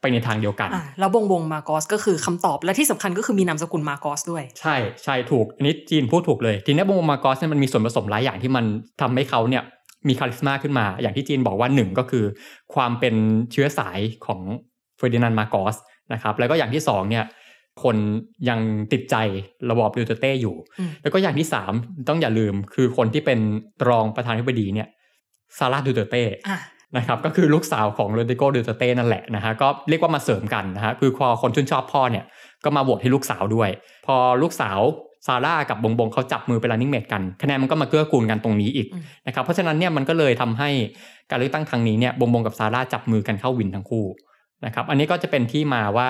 [0.00, 8.64] ไปในทางเดียวกันอ่าแล้วบงบงมาร์กอสก็คือคำตอบและที่สำคัญก็คือมีนามสกุลมาร์กอสด้วย ใช่ใช่ถูกอันนี้จีนพูดถูกเลยทีนี้บงบงมาร์กอสเนี่ยมันมีส่วนผสมหลายอย่างที่มัน
[9.00, 9.62] ทำให้เขาเนี่ย
[10.08, 12.24] มี charisma ขึ้นมา อย่างที่จีนบอกว่าหนึ่งก็คือ
[12.74, 13.14] ความเป็น
[13.52, 14.40] เชื้อสายของ
[14.96, 15.76] เฟอร์ดินานด์มาร์กอส
[16.12, 17.24] นะครับแล้วก็อย่างที่สองเนี่ย
[17.82, 17.96] คน
[18.48, 18.60] ยัง
[18.92, 19.16] ติดใจ
[19.70, 21.72] ระบอบดูเตเต้อยู่อืมแล้วก็อย่างที่สาม
[22.08, 23.40] ต้องอย่าลืมคือคนที่เป็น
[23.88, 24.88] รองประธานาธิบดีเนี่ย
[25.58, 26.58] ซาร่าดูเตเต้อะ
[26.96, 32.24] นะครับก็คือลูกสาวของโรดิโกดูเตเต้นั่นแหละนะฮะก็เรียกว่ามาเสริมกันนะฮะคือพอคนชื่นชอบพ่อเนี่ย
[32.64, 33.70] ก็มาโหวตให้ลูกสาวด้วย
[34.06, 34.80] พอลูกสาว
[35.26, 40.70] ซาร่ากับบงบงเขาจับมือเป็น running mate กันคะแนนมันก็มาเกื้อกูลกันตรงนี้อีกอืมนะครับเพราะฉะนั้นเนี่ยมันก็เลยทำให้
[41.30, 44.06] การเลือกตั้งครั้งนี้เนี่ยบงบงกับซาร่าจับมือกันเข้าวินทั้งคู่
[44.66, 46.08] นะครับอันนี้ก็จะเป็นที่มาว่า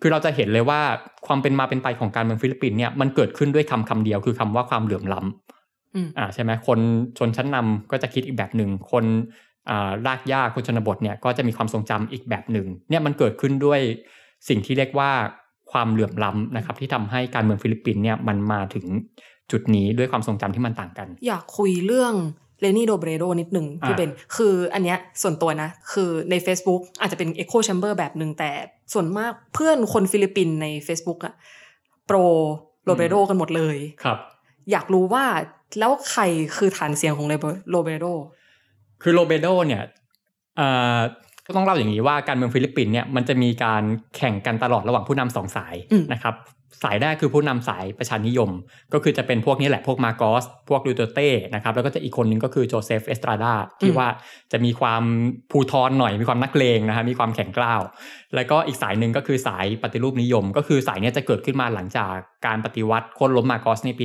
[0.00, 0.80] คือเราจะเห็นเลยว่า
[1.26, 6.78] ความเป็นมาเป็นไปของการเมืองฟิลิปปินส์เนี่ยมันเกิดขึ้นด้วยคำคำเดียวคือคำว่าความเหลื่อมล้ำอืมอ่าใช่ไหมคน
[7.18, 9.47] ชนชั้นนำก็จะคิดอีกแบบหนึ่งคนอ่า
[10.06, 13.80] รากหญ้าคนชนบทเนี่ยก็จะมีความทรงจำอีกแบบหนึ่งเนี่ยมันเกิดขึ้นด้วย
[14.48, 15.10] สิ่งที่เรียกว่า
[15.72, 18.86] ความเหลื่อมล้ำนะครับ ที่ทำให้การเมืองฟิลิปปินส์เนี่ยมันมาถึง
[19.50, 22.14] จุดนี้ด้วยความทรงจำที่มันต่างกัน อยากคุยเรื่อง
[22.60, 28.50] เลนี่โรเบรโดนิดหนึ่งพี่อะเบนคืออันเนี้ยส่วนตัวนะ คือใน Facebook อาจจะเป็น Echo Chamber แบบหนึ่งแต่
[28.92, 31.34] ส่วนมากเพื่อนคนฟิลิปปินส์ใน Facebook อะ
[32.06, 32.16] pro
[32.84, 34.18] โรเบโดกันหมดเลยครับ
[34.72, 35.24] อยากรู้ว่า
[35.78, 36.22] แล้วใคร
[36.56, 37.26] คือฐานเสียงของ
[37.70, 38.06] โรเบโด
[39.02, 39.82] คือโรเบโดเนี่ย
[40.60, 41.00] อ่า
[41.46, 43.82] ก็ต้องเล่าอย่างนี้ว่าการเมืองฟิลิปปินส์เนี่ยมันจะมีการ
[44.16, 46.36] แข่งกันตลอดระหว่างผู้นำสองสายอืมนะครับ
[46.84, 48.50] สายแรกคือผู้นำสายประชานิยม
[48.92, 54.08] ก็คือจะเป็นพวกนี้แหละพวกมาโกส พวกดูเตอร์เต้นะครับแล้วก็จะอีกคนนึงก็คือโจเซฟเอสตราดาที่ว่า
[54.52, 55.02] จะมีความ
[55.50, 57.80] ภูทรหน่อยมีความนักเลงนะฮะมีความแข็งกร้าว
[58.34, 62.14] แล้วก็อีกสายหนึ่งก็คือสายปฏิรูปนิยม ก็คือสายเนี้ยจะเกิดขึ้นมาหลังจาก
[62.46, 64.04] การปฏิวัติโค่นล้มมาโกสในปี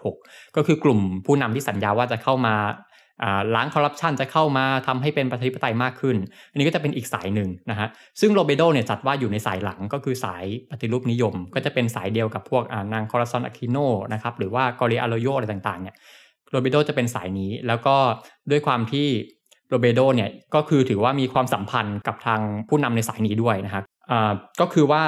[0.00, 2.88] 1986 ก็คือกลุ่มผู้นำที่สัญญาว่าจะเข้ามาอ่า
[3.54, 6.16] ล้างคอร์รัปชันจะเข้ามาทำให้เป็นประชาธิปไตยมากขึ้น
[6.50, 7.88] อันนี้ก็จะเป็นอีกสายหนึ่งนะฮะ
[8.20, 12.62] ซึ่งโรเบโดเนี่ยจัดว่าอยู่ในสายหลังก็คือสายปฏิรูปนิยม ก็จะเป็นสายเดียวกับพวก
[12.92, 13.76] นางคอร์ซอนอะคิโน
[14.12, 15.94] นะครับหรือว่ากอริอาโลโยอะไรต่างๆเนี่ย
[16.50, 17.96] โรเบโดจะเป็นสายนี้แล้วก็
[18.50, 19.08] ด้วยความที่
[19.68, 23.84] โรเบโดเนี่ยก็คือถือว่ามีความสัมพันธ์กับทางผู้นำในสายนี้ด้วยนะครับ
[24.60, 25.02] ก็คือว่า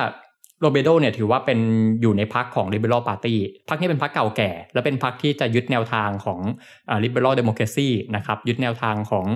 [0.62, 1.59] โรเบโดเนี่ยถือว่าเป็น
[2.02, 3.35] อยู่ในพรรคของ Liberal Party
[3.69, 6.40] พรรคนี้เป็นพรรคเก่าแก่ และเป็นพรรคที่จะยึดแนวทางของ
[6.88, 9.26] อ่า Liberal Democracy นะครับยึดแนวทางของ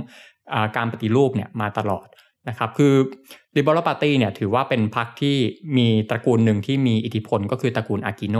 [0.52, 2.06] อการปฏิรูปเนี่ยมาตลอด
[2.48, 2.94] นะครับคือ
[3.56, 5.36] Liberal Party เนี่ยถือว่าเป็นพรรคที่
[5.76, 8.36] มีตระกูลหนึ่งที่มีอิทธิพลก็คือตระกูลอากิโน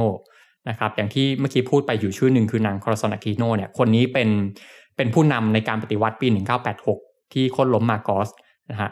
[0.69, 4.29] นะครับอย่างที่เมื่อกี้พูดไปอยู่ชื่อหนึ่งคือนางคอร์ซอนอากิโนเนี่ยคนนี้เป็น
[4.97, 6.27] เป็นผู้นำในการปฏิวัติปี
[6.81, 8.29] 1986 ที่โค่นล้มมาโกส
[8.71, 8.91] นะฮะ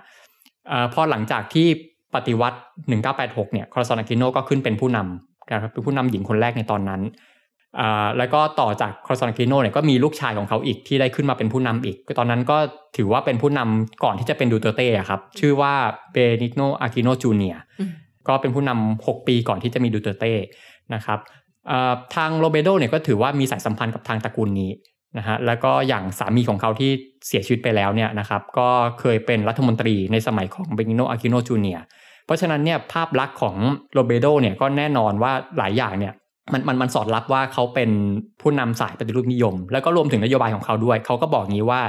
[0.70, 1.68] อพอหลังจากที่
[2.14, 2.58] ปฏิวัติ
[3.04, 7.00] 1986 เนี่ยคอร์ซอนอากิโนก็ขึ้นเป็นผู้นำนะครับเป็นผู้นำหญิงคนแรกในตอนนั้น
[7.80, 12.56] อ่าแล้วก็ต่อจากคอร์ซอนอากิโนเนี่ยก็มีลูกชายของเขาอีกที่ได้ขึ้นมาเป็นผู้นำอีก ตอนนั้นก็
[12.96, 15.72] ถือว่าเป็นผู้นำก่อนที่จะเป็นดูเตอร์เต้อะครับ ชื่อว่า
[16.12, 17.92] เบนิโนอากิโนจูเนียอืม
[18.28, 20.32] ก็เป็นผู้นำ6ปีก่อนที่จะมีดูเตอร์เต้
[20.94, 21.18] นะครับ
[21.70, 24.70] อ่าทางโรเบโดเนี่ยก็ถือว่ามีสายสัมพันธ์กับทางตระกูลนี้
[25.18, 26.90] นะฮะแล้วก็อย่างสามีของเขาที่
[27.26, 28.68] เสียชีวิตไปแล้วเนี่ยนะครับก็
[29.00, 31.78] เคยเป็นรัฐมนตรีในสมัยของเบนิโนอากิโนจูเนีย
[32.24, 33.56] เพราะฉะนั้นเนี่ยภาพลักษณ์ของ
[33.94, 36.14] โรเบโดเนี่ยก็แน่นอนว่าหลายอย่างเนี่ย
[36.52, 37.90] มันมันมันสอดรับว่าเขาเป็น
[38.40, 41.82] ผู้นำสายปฏิรูปนิยม แล้วก็รวมถึงนโยบายของเขาด้วย เขาก็บอกงี้ว่า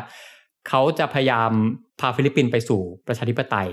[0.69, 1.51] เขาจะพยายาม
[1.99, 3.69] พาฟิลิปปินส์ไปสู่ประชาธิปไตย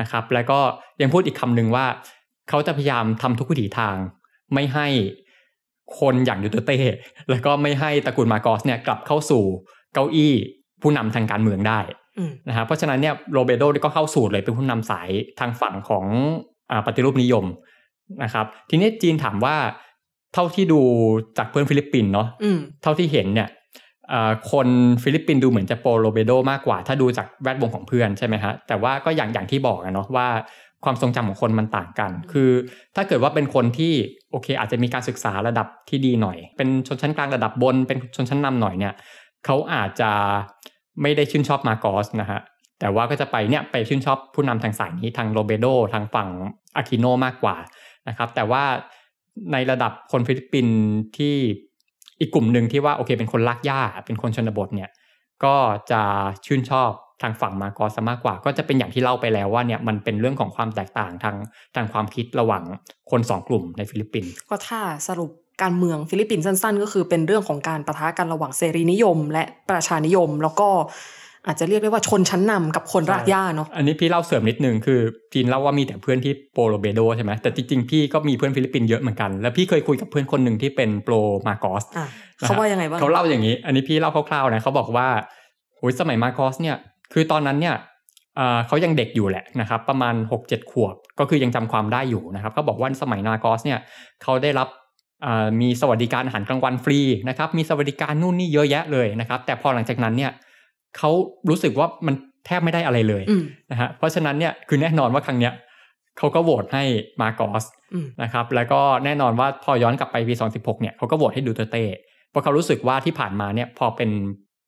[0.00, 0.58] นะครับ แล้วก็
[1.00, 1.86] ยังพูดอีกคำหนึ่งว่า
[2.48, 3.96] เขาจะพยายามทำทุกวิถีทาง
[4.54, 4.86] ไม่ให้
[5.98, 6.78] คนอย่างดูเตเต้
[7.30, 9.44] แล้วก็ไม่ให้ตระกูลมาโกสเนี่ยกลับเข้าสู่
[9.94, 10.32] เก้าอี้
[10.82, 11.80] ผู้นำทางการเมืองได้
[12.48, 15.08] นะฮะเพราะฉะนั้นเนี่ยโรเบโดก็เข้าสู่เลยเป็นผู้นำสาย
[15.40, 16.04] ทางฝั่งของ
[16.70, 17.44] อาปฏิรูปนิยม
[18.22, 19.56] นะครับทีนี้จีนถามว่า
[20.34, 20.80] เท่าที่ดู
[21.38, 23.48] จากเพื่อนฟิลิปปินส์เนาะอืมเท่าที่เห็นเนี่ย
[24.08, 24.68] เอ่อคน
[25.02, 30.28] ฟิลิปปินส์ดูเหมือนจะ pro โรเบโดมากกว่า ถ้าดูจากแวดวงของเพื่อนใช่ไหมฮะแต่ว่าก็อย่างอย่างที่บอกอะเนาะว่า
[30.84, 32.50] ความทรงจำของคนมันต่างกัน คือ
[32.96, 33.92] ถ้าเกิดว่าเป็นคนที่
[34.30, 38.94] โอเค อาจจะมีการศึกษาระดับที่ดีหน่อย เป็นชนชั้นกลางระดับบน เป็นชนชั้นนำหน่อยเนี่ย
[39.44, 40.10] เขาอาจจะ
[41.02, 42.40] ไม่ได้ชื่นชอบมาโกสนะฮะ
[42.80, 46.28] แต่ว่าก็จะไปเนี่ยไปชื่นชอบผู้นำทางสายนี้ทางโรเบโดทางฝั่ง
[46.76, 47.56] อาคิโนมากกว่า
[48.08, 48.62] นะครับแต่ว่า
[49.52, 50.76] ในระดับคนฟิลิปปินส์
[51.16, 51.34] ที่
[52.20, 54.90] อีกกลุ่มหนึ่งที่ว่าโอเคเป็นคนรากหญ้าเป็นคนชนบทเนี่ย
[55.44, 55.54] ก็
[55.90, 56.02] จะ
[56.46, 56.90] ชื่นชอบ
[57.22, 61.36] ทางฝั่งมาโกสมากกว่า ก็จะเป็นอย่างที่เล่าไปแล้วว่าเนี่ยมันเป็นเรื่องของความแตกต่างทาง
[61.74, 62.62] ทางความคิดระหว่าง
[63.10, 65.30] คนสองกลุ่มในฟิลิปปินส์ก็ถ้าสรุป
[65.62, 70.68] การเมืองฟิลิปปินส์สั้น ๆ ก็คือเป็นเรื่องของการปะทะกันระหว่างเสรีนิยม และประชานิยม แล้วก็
[71.46, 75.00] อาจจะเรียกได้ว่าชนชั้นนำกับคนรากหญ้าเนาะอันนี้พี่เล่าเสริมนิดนึงคือ
[75.32, 81.14] จีนเล่าว่ามีแต่เพื่อนที่ pro โรเบโดใช่ไหมแต่จริงๆพี่ก็มีเพื่อนฟิลิปปินส์เยอะเหมือนกัน แล้วพี่เคยคุยกับเพื่อนคนหนึ่งที่เป็น pro
[81.46, 85.08] มาโกสอะเขาว่ายังไงบ้างเขาเล่าอย่างนี้ อันนี้พี่เล่าคร่าวๆนะเขาบอกว่า
[85.78, 86.76] โอ้ยสมัยมาโกสเนี่ย
[87.12, 87.74] คือตอนนั้นเนี่ย
[88.36, 93.78] เอ่อเขายังเด็กอยู่แหละนะครับประมาณ 6-7 ขวบ ก็คือยังจำความได้อยู่นะครับเขาบอกว่าสมัยมาโกสเนี่ย
[94.22, 94.84] เขาได้รับเอ่อ
[95.60, 96.98] มีสวัสดิการอาหารกลางวันฟรี
[97.28, 100.32] นะครับ มีสวัสดิการนู่นนี่เยอะแยะเลยนะครับ แต่พอหลังจากนั้นเนี่ย
[100.96, 101.10] เขา
[101.48, 102.14] รู้สึกว่ามัน
[102.46, 105.52] แทบไม่ได้อะไรเลยอืมนะฮะเพราะฉะนั้นเนี่ยคือแน่นอนว่าครั้งเนี้ย
[106.18, 106.84] เขาก็โหวตให้
[107.20, 111.84] มาโกสอืมนะครับ แล้วก็แน่นอนว่าพอย้อนกลับไปปี 2016 เนี่ยเขาก็โหวตให้ดูเตอร์เต้
[112.30, 114.10] เพราะเขารู้สึกว่าที่ผ่านมาเนี่ยพอเป็น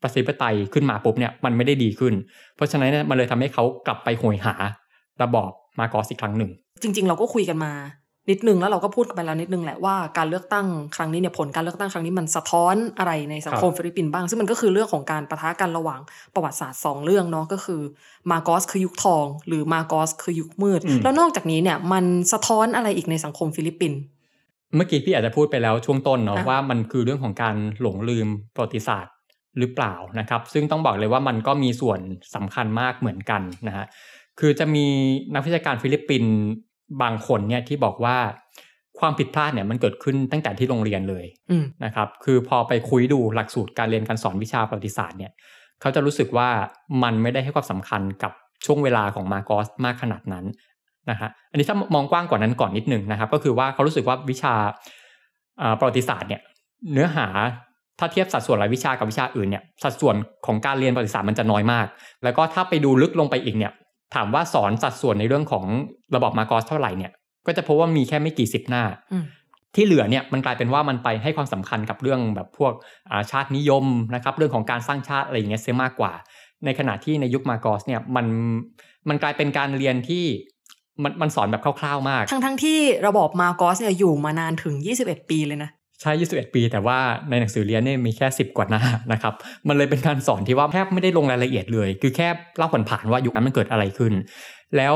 [0.03, 2.15] ประชาธิปไตยขึ้นมาปุ๊บเนี่ยมันไม่ได้ดีขึ้น
[2.57, 4.55] เพราะฉะนั้นเนี่ยมันเลยทำให้เขากลับไปโหยหา
[5.23, 6.51] ระบอบมาโกสอีกครั้งหนึ่ง
[6.83, 7.73] จริง ๆ เราก็คุยกันมา
[8.31, 16.01] นิดนึงแล้วเราก็พูดกันไปแล้วนิดนึงแหละว่าการเลือกตั้งครั้งนี้เนี่ยผลการเลือกตั้งครั้งนี้มันสะท้อนอะไรในสังคมฟิลิปปินส์บ้าง ซึ่งมันก็คือเรื่องของการปะทะกันระหว่าง
[16.35, 17.81] ประวัติศาสตร์สองเรื่องเนาะก็คือ
[18.31, 23.99] มาโกสคือยุคทอง หรือมาโกสคือยุคมืด แล้วนอกจากนี้เนี่ยมันสะท้อนอะไรอีกในสังคมฟิลิปปินส์
[24.77, 29.14] เมื่อกี้พี่อาจจะพูดไปแล้วช่วงต้นเนาะอะว่ามันคือเรื่องของการหลงลืมประวัติศาสตร์
[29.59, 32.01] หรือเปล่านะครับ ซึ่งต้องบอกเลยว่ามันก็มีส่วน
[32.35, 33.87] สำคัญมากเหมือนกันนะฮะ
[34.41, 34.87] คือจะมี
[35.35, 36.33] นักวิชาการฟิลิปปินส์
[37.03, 38.16] บางคนเนี่ยที่บอกว่า
[38.98, 45.33] ความผิดพลาดเนี่ยมันเกิดขึ้นตั้งแต่ที่โรงเรียนเลยอืมนะครับคือพอไปคุยดูหลักสูตรการเรียนการสอนวิชาประวัติศาสตร์เนี่ย
[45.81, 46.48] เขาจะรู้สึกว่า
[47.03, 48.33] มันไม่ได้ให้ความสำคัญกับ
[48.66, 50.44] ช่วงเวลาของมาโกสมากขนาดนั้น
[51.11, 54.55] นะฮะอันนี้ถ้ามองกว้างกว่านั้นก่อนนิดนึงนะครับ ก็คือว่าเขารู้สึกว่าวิชา
[55.62, 56.40] อ่าประวัติศาสตร์เนี่ย
[56.92, 57.27] เนื้อหา
[57.98, 61.87] ถ้าเทียบสัดส่วนรายวิชากับวิชาอื่นเนี่ยสัดส่วนของการเรียนประวัติศาสตร์มันจะน้อยมาก
[62.24, 63.72] แล้วก็ถ้าไปดูลึกลงไปอีกเนี่ย
[64.14, 65.64] ถามว่าสอนสัดส่วนในเรื่องของ
[66.14, 67.12] ระบบมาโกสเท่าไหร่เนี่ย
[67.47, 69.25] ก็จะพบว่ามีแค่ไม่กี่สิบหน้าอืม
[69.75, 72.73] ที่เหลือเนี่ยมันกลายเป็นว่ามันไปให้ความสำคัญกับเรื่องแบบพวก
[73.11, 76.12] อ่าชาตินิยมนะครับ เรื่องของการสร้างชาติอะไรอย่างเงี้ยเสียมากกว่า
[76.64, 78.27] ในขณะที่ในยุคมาโกสเนี่ยมัน
[79.09, 80.25] มันกลายเป็นการเรียนที่
[81.03, 86.99] มันมันสอนแบบคร่าวๆมาก ทั้งทั้งๆที่ระบอบมาโกสเนี่ยอยู่มานานถึง 21 ปีเลยนะ ใช่ 21 ปี แต่ว่า
[87.31, 88.83] ในหนังสือเรียนเนี่ยมีแค่ 10 กว่าหน้า
[89.13, 89.35] นะครับ
[89.69, 94.13] มันเลยเป็นการสอนที่ว่าแทบไม่ได้ลงรายละเอียดเลย คือแค่เล่าผ่านๆว่ายุคนั้นมันเกิดอะไรขึ้น
[94.77, 94.95] แล้ว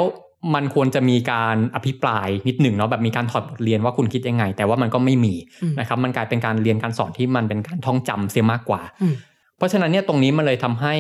[0.55, 9.15] มันควรจะมีการอภิปรายนิดหนึ่งเนาะแบบมีการถอดบทเรียนว่าคุณคิดยังไง แต่ว่ามันก็ไม่มีอืมนะครับ มันกลายเป็นการเรียนการสอนที่มันเป็นการท่องจำเสียมากกว่าอืม
[9.57, 10.95] เพราะฉะนั้นเนี่ยตรงนี้มันเลยทำให้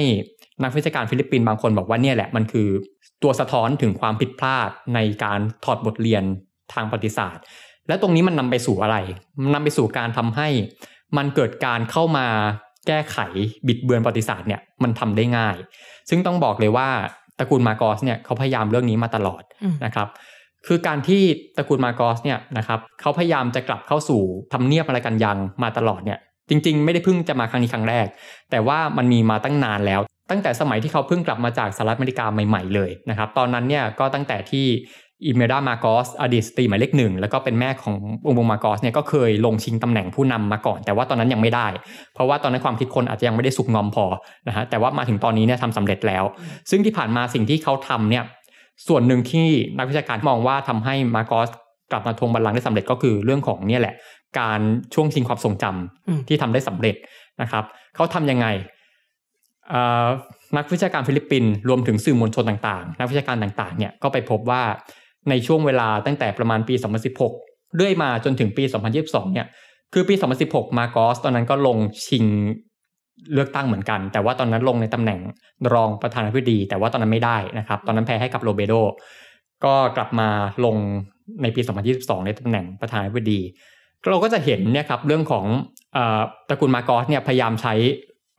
[0.63, 2.69] นักวิชาการฟิลิปปินส์บางคนบอกว่าเนี่ยแหละมันคือ
[3.23, 6.23] ตัวสะท้อนถึงความผิดพลาดในการถอดบทเรียน
[6.75, 7.45] ทางประวัติศาสตร์
[7.89, 8.97] และตรงนี้มันนำไปสู่อะไร
[9.43, 10.49] มันนำไปสู่การทำให้
[11.17, 12.27] มันเกิดการเข้ามา
[12.87, 13.19] แก้ไข
[13.67, 15.57] บิดเบือนประวัติศาสตร์เนี่ยมันทำได้ง่าย
[16.11, 16.89] ซึ่งต้องบอกเลยว่า
[17.39, 20.09] ตระกูลมาโกสเนี่ยเขาพยายามเรื่องนี้มาตลอดอืมนะครับ
[20.67, 21.23] คือการที่
[21.57, 26.19] ตระกูลมาโกสเนี่ยนะครับเขาพยายามจะกลับเข้าสู่ทำเนียบอะไรกันยังมาตลอดเนี่ย
[26.49, 28.07] จริงๆ ไม่ได้เพิ่งจะมาครั้งนี้ครั้งแรก
[28.51, 34.67] แต่ว่ามันมีมาตั้งนานแล้ว ตั้งแต่สมัยที่เขาเพิ่งกลับมาจากสหรัฐอเมริกาใหม่ ๆ เลยนะครับ ตอนนั้นเนี่ยก็ตั้งแต่ที่
[35.27, 41.67] อิเมลดามาโกสอดีตสตรีหมายเลขหนึ่งแล้วก็เป็นแม่ขององค์วงมาโกสเนี่ยก็เคยลงชิงตำแหน่งผู้นำมาก่อน แต่ว่าตอนนั้นยังไม่ได้
[42.15, 44.05] เพราะว่าตอนนั้นความคิดคนอาจจะยังไม่ได้สุกงอมพอ
[44.49, 46.25] นะฮะแต่ว่ามาถึงตอนนี้เนี่ยทำสำเร็จแล้ว
[46.71, 48.25] ซึ่งที่ผ่านมาสิ่งที่เขาทำเนี่ย
[48.89, 49.47] ส่วนหนึ่งที่
[49.79, 51.49] นักวิชาการมองว่าทำให้มาโกส
[51.93, 53.95] กลับมาทวงบัลลังก์ได้สำเร็จก็คือเรื่องของเนี่ยแหละ
[54.41, 54.61] การ
[54.95, 56.97] ช่วงชิงความทรงจำอืมที่ทำได้สำเร็จ
[57.43, 58.47] นะครับเขาทำยังไง
[59.69, 60.07] เอ่อ
[60.57, 64.63] นักวิชาการฟิลิปปินส์รวมถึงสื่อมวลชนต่างๆ นักวิชาการต่างๆเนี่ยก็ไปพบว่า
[65.31, 66.75] ในช่วงเวลาตั้งแต่ประมาณปี
[67.25, 68.65] 2016 เรื่อยมาจนถึงปี
[68.99, 69.47] 2022 เนี่ย
[69.93, 70.15] คือปี
[70.47, 72.25] 2016 มาโกสตอนนั้นก็ลงชิง
[73.33, 75.21] เลือกตั้งเหมือนกัน แต่ว่าตอนนั้นลงในตำแหน่ง
[75.75, 78.75] รองประธานาธิบดี แต่ว่าตอนนั้นไม่ได้นะครับ ตอนนั้นแพ้ให้กับโรเบโด
[79.65, 80.29] ก็กลับมา
[80.65, 80.77] ลง
[81.43, 81.61] ในปี
[81.95, 83.41] 2022 ในตำแหน่งประธานาธิบดี
[84.11, 85.47] เราก็จะเห็นเนี่ยครับเรื่องของ
[85.95, 87.75] เอ่อตระกูลมาโกสเนี่ยพยายามใช้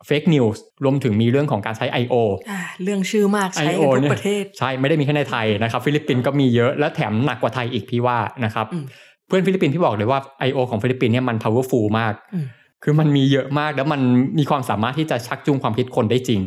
[0.08, 2.16] เฟกนิวส์รวมถึงมีเรื่องของการใช้ I.O.
[2.50, 3.84] อ่าเรื่องชื่อมากใช้กัน I.O.
[3.98, 8.86] ทุกเนี่ยประเทศ ใช่ ไม่ได้มีแค่ในไทยนะครับ ฟิลิปปินส์ก็มีเยอะและแถมหนักกว่าไทยอีกพี่ว่านะครับอืม
[9.28, 10.60] เพื่อนฟิลิปปินส์ที่บอกเลยว่า I.O.
[10.70, 12.46] ของฟิลิปปินส์เนี่ยมัน powerful มากอืม
[12.84, 14.02] คือมันมีเยอะมากแล้วมัน
[14.38, 16.42] มีความสามารถที่จะชักจูงความคิดคนได้จริง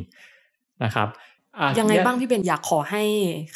[0.85, 1.26] นะครับอะ
[1.79, 3.03] ยังไงเนี่ยบ้างพี่เบนอยากขอให้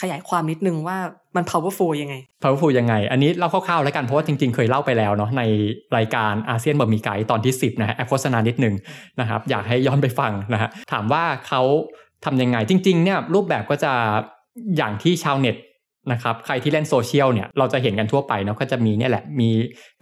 [0.01, 0.99] ขยายความนิดนึงว่า
[1.37, 5.43] มัน powerful ยังไง powerful ยังไง อันนี้เล่าคร่าวๆแล้วกันเพราะว่าจริงๆ เคยเล่าไปแล้วเนาะใน
[5.97, 8.75] รายการอาเซียนบะหมี่ไก่ตอนที่ 10นะฮะแอบโฆษณานิดนึง
[9.21, 11.63] นะครับอยากให้ย้อนไปฟังนะฮะถามว่าเขา
[12.25, 13.93] ทำยังไง จริงๆเนี่ยรูปแบบก็จะ
[14.77, 15.57] อย่างที่ชาวเน็ต
[16.13, 19.51] นะครับใครที่เล่นโซเชียลเนี่ยเราจะเห็นกันทั่วไปเนาะก็จะมีเนี่ยแหละมี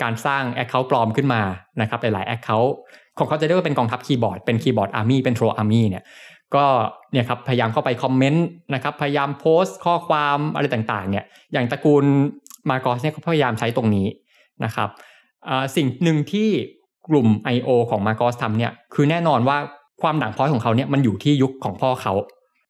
[0.03, 1.43] การสร้าง Account ปลอมขึ้นมา
[1.81, 2.71] นะครับหลายๆ Account
[3.19, 6.05] ของเขาจะเรียกว่าเป็นกองทัพคีย์บอร์ดเป็น keyboard army เป็น troll army เนี่ย
[6.55, 6.67] ก็
[7.13, 12.05] เนี่ยครับพยายามเข้าไปคอมเมนต์นะครับพยายามโพสต์ข้อความอะไรต่างๆเนี่ยอย่างตระกูล
[12.71, 14.07] มาโกสเนี่ยเขาพยายามใช้ตรงนี้
[14.65, 14.89] นะครับ
[15.49, 16.49] อ่าสิ่งหนึ่งที่
[17.09, 17.69] กลุ่ม I.O.
[17.91, 19.57] ของมาโกสทำเนี่ยคือแน่นอนว่า
[20.03, 22.15] ความด่างพร้อยของเขาเนี่ยมันอยู่ที่ยุคของพ่อเขา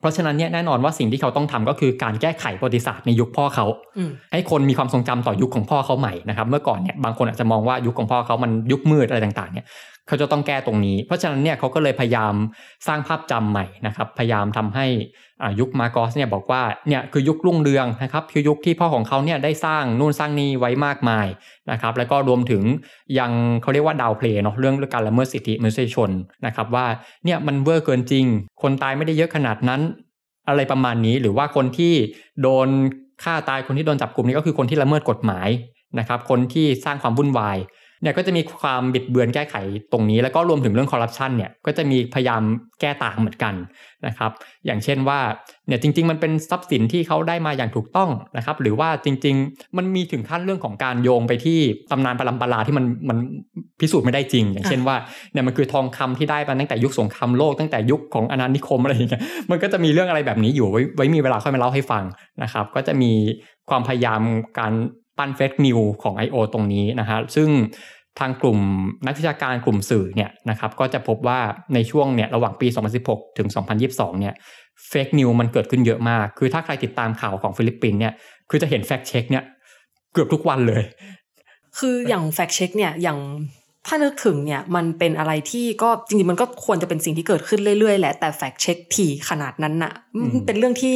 [0.00, 3.66] เพราะฉะนั้นเนี่ยแน่นอนว่าสิ่งที่เขาต้องทำก็คือการแก้ไขประวัติศาสตร์ในยุคพ่อเขา
[3.98, 9.66] อืมให้คนมีความทรงจำต่อยุคของพ่อเขาใหม่นะครับ เมื่อก่อนเนี่ยบางคนอาจจะมองว่ายุคของพ่อเขามันยุคมืดอะไรต่างๆเนี่ย
[10.08, 12.34] เขาจะต้องแก้ตรงนี้ เพราะฉะนั้นเนี่ยเขาก็เลยพยายาม
[12.86, 14.86] สร้างภาพจำใหม่นะครับพยายามทำให้
[15.44, 21.26] อายุคมาโกสเนี่ยบอกว่าเนี่ยคือยุครุ่งเรืองนะครับคือยุคที่พ่อของเขาเนี่ยได้สร้างนู่นสร้างนี่ไว้มากมาย
[21.70, 22.62] นะครับแล้วก็รวมถึง
[23.18, 26.10] ยังเขาเรียกว่าดาวเพลย์เนาะเรื่องเรื่องการละเมิดสิทธิมนุษยชน
[26.46, 26.86] นะครับว่า
[27.24, 28.26] เนี่ยมันเวอร์เกินจริง
[28.62, 29.80] คนตายไม่ได้เยอะขนาดนั้น
[30.48, 31.94] อะไรประมาณนี้หรือว่าคนที่
[32.42, 32.68] โดน
[33.24, 35.48] ฆ่าตายคนที่โดนจับกลุ่มนี่ก็คือคนที่ละเมิดกฎหมาย
[35.98, 37.58] นะครับคนที่สร้างความวุ่นวาย
[38.02, 39.54] เนี่ยก็จะมีความบิดเบือนแก้ไข
[39.92, 42.42] ตรงนี้ แล้วก็รวมถึงเรื่องคอร์รัปชันเนี่ยก็จะมีพยายาม
[42.80, 43.54] แก้ต่างเหมือนกัน
[44.06, 44.30] นะครับ
[44.66, 45.20] อย่างเช่นว่า
[45.68, 51.58] เนี่ยจริง ๆ มันเป็นทรัพย์สินที่เขาได้มาอย่างถูกต้องนะครับ หรือว่าจริง ๆ มันมีถึงขั้นเรื่องของการโยงไปที่
[51.90, 53.18] ตำนานปรัมปราที่มันมัน
[53.80, 54.96] พิสูจน์ไม่ได้จริง อย่างเช่นว่า
[55.32, 62.04] เนี่ยมันคือทองคำที่ได้มาตั้งแต่ยุคสงครามโลกตั้งแต่ยุคของอาณานิคมอะไรอย่างเงี้ยมันก็จะมีเรื่องอะไรแบบนี้อยู่ไว้ไว้มีเวลาค่อยมาเล่าให้ฟัง
[62.42, 63.12] นะครับ ก็จะมี
[63.70, 64.20] ความพยายาม
[64.58, 64.72] การ
[65.18, 66.36] ปั้นเฟกนิวของ I.O.
[66.52, 67.48] ตรงนี้นะฮะซึ่ง
[68.18, 68.58] ทางกลุ่ม
[69.06, 71.40] นักวิชาการกลุ่มสื่อเนี่ยนะครับก็จะพบว่า
[71.74, 72.66] ในช่วงเนี่ยระหว่างปี
[73.02, 73.48] 2016 ถึง
[73.84, 74.34] 2022 เนี่ย
[74.88, 78.12] fake news มันเกิดขึ้นเยอะมาก คือถ้าใครติดตามข่าวของฟิลิปปินส์เนี่ย
[78.50, 79.44] คือจะเห็น fact check เนี่ย
[80.12, 80.82] เกือบทุกวันเลย
[81.78, 83.18] คืออย่าง fact check เนี่ยอย่าง
[83.86, 90.94] ถ้านึกถึงเนี่ยมันเป็นอะไรที่ก็จริงๆมันก็ควรจะเป็นสิ่งที่เกิดขึ้นเรื่อยๆแหละแต่ fact check ถี่ขนาดนั้นน่ะอืมมันเป็นเรื่องที่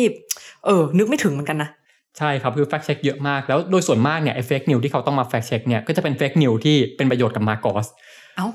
[0.67, 1.71] เออนึกไม่ถึงเหมือนกันนะ
[2.18, 7.87] ใช่ครับคือ fact check เยอะมาก แล้วโดยส่วนมากเนี่ยไอ้ fake news ที่เขาต้องมา fact check เนี่ยก็จะเป็น fake news ที่เป็นประโยชน์กับมาโกส
[8.37, 8.48] เอ้า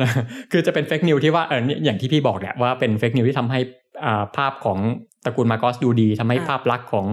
[0.00, 0.10] นะ
[0.52, 3.60] คือจะเป็น fake news ที่ว่าเออเนี่ยอย่างที่พี่บอกแหละว่าเป็น fake news ที่ทำให้
[4.04, 4.78] อ่าภาพของ
[5.24, 7.06] ตระกูลมาร์กอสดูดีทำให้อ่าภาพลักษณ์ของ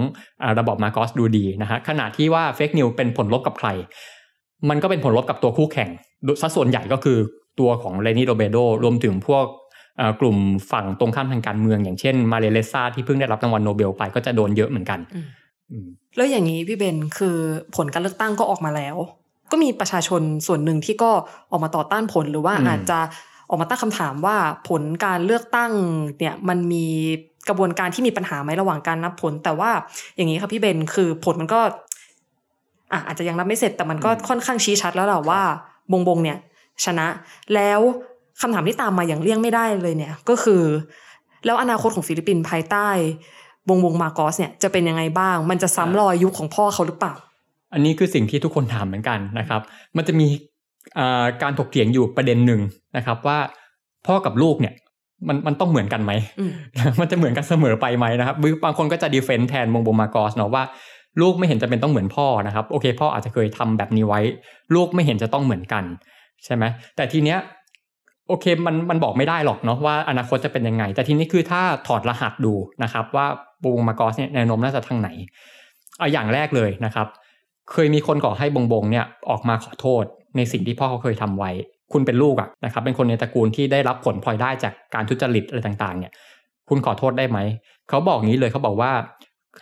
[0.44, 3.70] อาระบอบมาร์กอสดูดีนะฮะขณะที่ว่า fake news เป็นผลลบกับใคร
[4.70, 5.90] มันก็เป็นผลลบกับตัวคู่แข่ง
[6.26, 7.18] โดยสัดส่วนใหญ่ก็คือ
[7.60, 9.46] ตัวของเลนี โรเบรโดรวมถึงพวก
[9.98, 10.38] เอ่อกลุ่ม
[10.72, 15.45] ฝั่งตรงข้ามทางการเมือง อย่างเช่นมาเรีย เรสซาที่เพิ่งได้รับรางวัลโนเบลไปก็จะโดนเยอะเหมือนกันอืมอืม
[16.16, 17.38] แล้วอย่างนี้พี่เบนคือ
[17.76, 18.96] ผลการเลือกตั้งก็ออกมาแล้ว
[19.52, 21.12] ก็มีประชาชนส่วนหนึ่งที่ก็
[21.52, 23.00] ออกมาต่อต้านผลหรือว่าอืมอาจจะ
[23.50, 24.38] ออกมาตั้งคำถามว่า
[24.70, 25.72] ผลการเลือกตั้ง
[26.20, 26.88] เนี่ยมันมี
[27.48, 29.72] กระบวนการที่มีปัญหาไหมระหว่างการนับผล แต่ว่า
[30.16, 31.62] อย่างนี้ครับพี่เบนคือผลมันก็
[32.92, 35.42] อะอาจจะยังนับไม่เสร็จแต่มันก็ค่อนข้างชี้ชัดแล้วแหละว่า
[35.92, 36.38] บงบงเนี่ย
[36.86, 37.08] ชนะ
[37.56, 37.80] แล้ว
[38.42, 40.64] คำถามที่ตามมาอย่างเลี่ยงไม่ได้เลยเนี่ย ก็คือ
[41.46, 42.90] แล้วอนาคตของฟิลิปปินส์ภายใต้
[43.70, 47.14] วงวงมาโกสเนี่ยจะเป็นยังไงบ้าง มันจะซ้ำรอยยุคของพ่อเขาหรือเปล่า
[47.74, 49.62] อันนี้คือสิ่งที่ทุกคนถามเหมือนกันนะครับ
[49.98, 50.28] มันจะมี
[50.98, 52.62] อ่าการถกเถียงอยู่ประเด็นหนึ่ง
[52.98, 53.38] นะครับว่า
[54.08, 54.74] พ่อกับลูกเนี่ย
[55.28, 56.52] มันมันต้องเหมือนกันไหมอืม
[57.00, 60.64] มันจะเหมือนกันเสมอไปไหมนะครับบางคนก็จะดีเฟนต์แทนมงบงมากอสเนาะว่า
[61.22, 64.22] ลูกไม่เห็นจะเป็นต้องเหมือนพ่อนะครับ โอเค พ่ออาจจะเคยทำแบบนี้ไว้
[64.76, 65.84] ลูกไม่เห็นจะต้องเหมือนกัน
[66.46, 66.64] ใช่ไหม
[66.96, 67.38] แต่ทีเนี้ย
[68.28, 73.28] โอเคมันมันบอกไม่ได้หรอกเนาะว่าอนาคตจะเป็นยังไง แต่ทีนี้คือถ้าถอดรหัสดูนะครับว่า
[73.64, 75.10] บงมากอสเนี่ยแนวโน้มน่าจะทางไหน
[76.00, 77.08] เอาอย่างแรกเลยนะครับ
[77.72, 80.04] เคยมีคนก่อให้บงบงเนี่ยออกมาขอโทษ
[80.38, 81.52] ในสิ่งที่พ่อเขาเคยทำไว้
[81.94, 86.14] คุณเป็นลูกอะนะครับ เป็นคนในตระกูลที่ได้รับผลพลอยได้จากการทุจริตอะไรต่างๆ เนี่ย
[86.70, 87.40] คุณขอโทษได้ไหม
[87.90, 88.92] เขาบอกงี้เลยเขาบอกว่า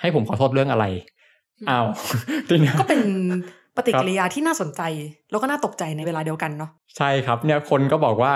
[0.02, 0.86] ให้ผมขอโทษเรื่องอะไร
[1.70, 1.86] อ้าว
[2.48, 3.02] ทีเนี้ยก็เป็น
[3.78, 4.82] ปฏิกิริยาที่น่าสนใจ
[5.32, 8.34] แล้วก็น่าตกใจในเวลาเดียวกันเนาะใช่ครับเนี่ยคนก็บอกว่า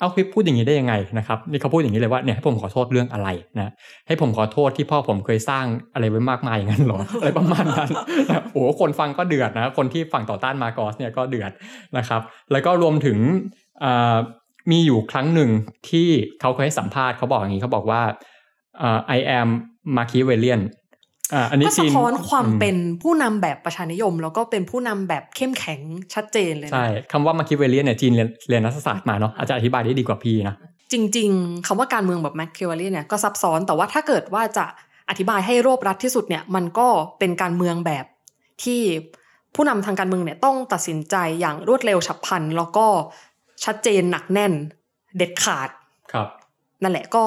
[0.00, 3.72] เอาพี่พูดอย่างนี้ได้ยังไงนะครับนี่เขาพูดอย่างนี้เลยว่าเนี่ยให้ผมขอโทษเรื่องอะไรนะ
[4.06, 7.90] ให้ผมขอโทษที่พ่อผมเคยสร้างอะไรไว้มากมายอย่างนั้นเหรออะไรประมาณนั้น
[8.30, 11.52] นะโอ้โหคนฟังก็เดือดนะคนที่ฝั่งต่อต้านมาโกสเนี่ยก็เดือด
[11.96, 12.20] นะครับ
[12.52, 13.18] แล้วก็รวมถึง
[13.84, 14.16] อ่า
[14.70, 15.50] มีอยู่ครั้งหนึ่ง
[15.90, 16.08] ที่
[16.40, 18.02] เขาเคยให้สัมภาษณ์เขาบอกอย่างนี้เขาบอกว่า
[18.82, 19.48] อ่า I am
[19.96, 20.81] Machiavellian อ่า
[21.50, 25.80] อันนี้ก็สะจีนท้อนความอืมเป็นผู้นำแบบประชานิยม แล้วก็เป็นผู้นำแบบเข้มแข็ง
[26.14, 30.56] ชัดเจนเลยนะใช่คำว่า Machiavellian เนี่ยจีนเรียนเรียนรัฐศาสตร์มาเนาะอาจจะอธิบายได้ดีกว่าพี่นะ
[30.92, 34.64] จริง ๆคำว่าการเมืองแบบแมคเค v ว l เนี่ยก็ซับซ้อนแต่ว่าถ้าเกิดว่าจะ
[35.10, 38.04] อธิบายให้รวบรัดที่สุดเนี่ยมันก็เป็นการเมืองแบบ
[38.62, 38.80] ที่
[39.54, 42.86] ผู้นำทางการเมืองเนี่ยต้องตัดสินใจอย่างรวดเร็วฉับพลัน แล้วก็
[43.64, 44.52] ชัดเจนหนักแน่น
[45.16, 45.68] เด็ดขาด
[46.12, 46.28] ครับ
[46.82, 47.22] นั่นแหละก็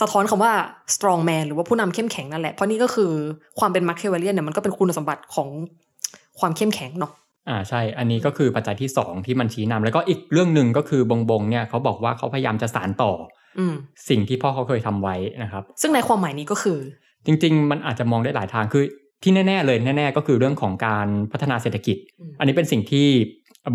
[0.00, 0.52] สะท้อนคำว่า
[0.94, 3.12] strong man หรือว่าผู้นำเข้มแข็งนั่นแหละ เพราะนี่ก็คือ
[3.58, 5.48] ความเป็น Machiavellian เนี่ยมันก็เป็นคุณสมบัติของ
[6.40, 7.12] ความเข้มแข็งเนาะ
[7.48, 13.12] อ่าใช่ อันนี้ก็คือปัจจัยที่สองที่มันชี้นำแล้วก็อีกเรื่องหนึ่งก็คือบงบงเนี่ยเขาบอกว่าเขาพยายามจะสานต่อ
[13.58, 13.74] อืม
[14.08, 16.78] สิ่งที่พ่อเขาเคยทำไว้นะครับ ซึ่งในความหมายนี้ก็คือ
[17.26, 18.84] จริง ๆ มันอาจจะมองได้หลายทางคือ
[19.22, 23.06] ที่แน่ ๆ เลยแน่ ๆ ก็คือเรื่องของการพัฒนาเศรษฐกิจอืมอันนี้เป็นสิ่งที่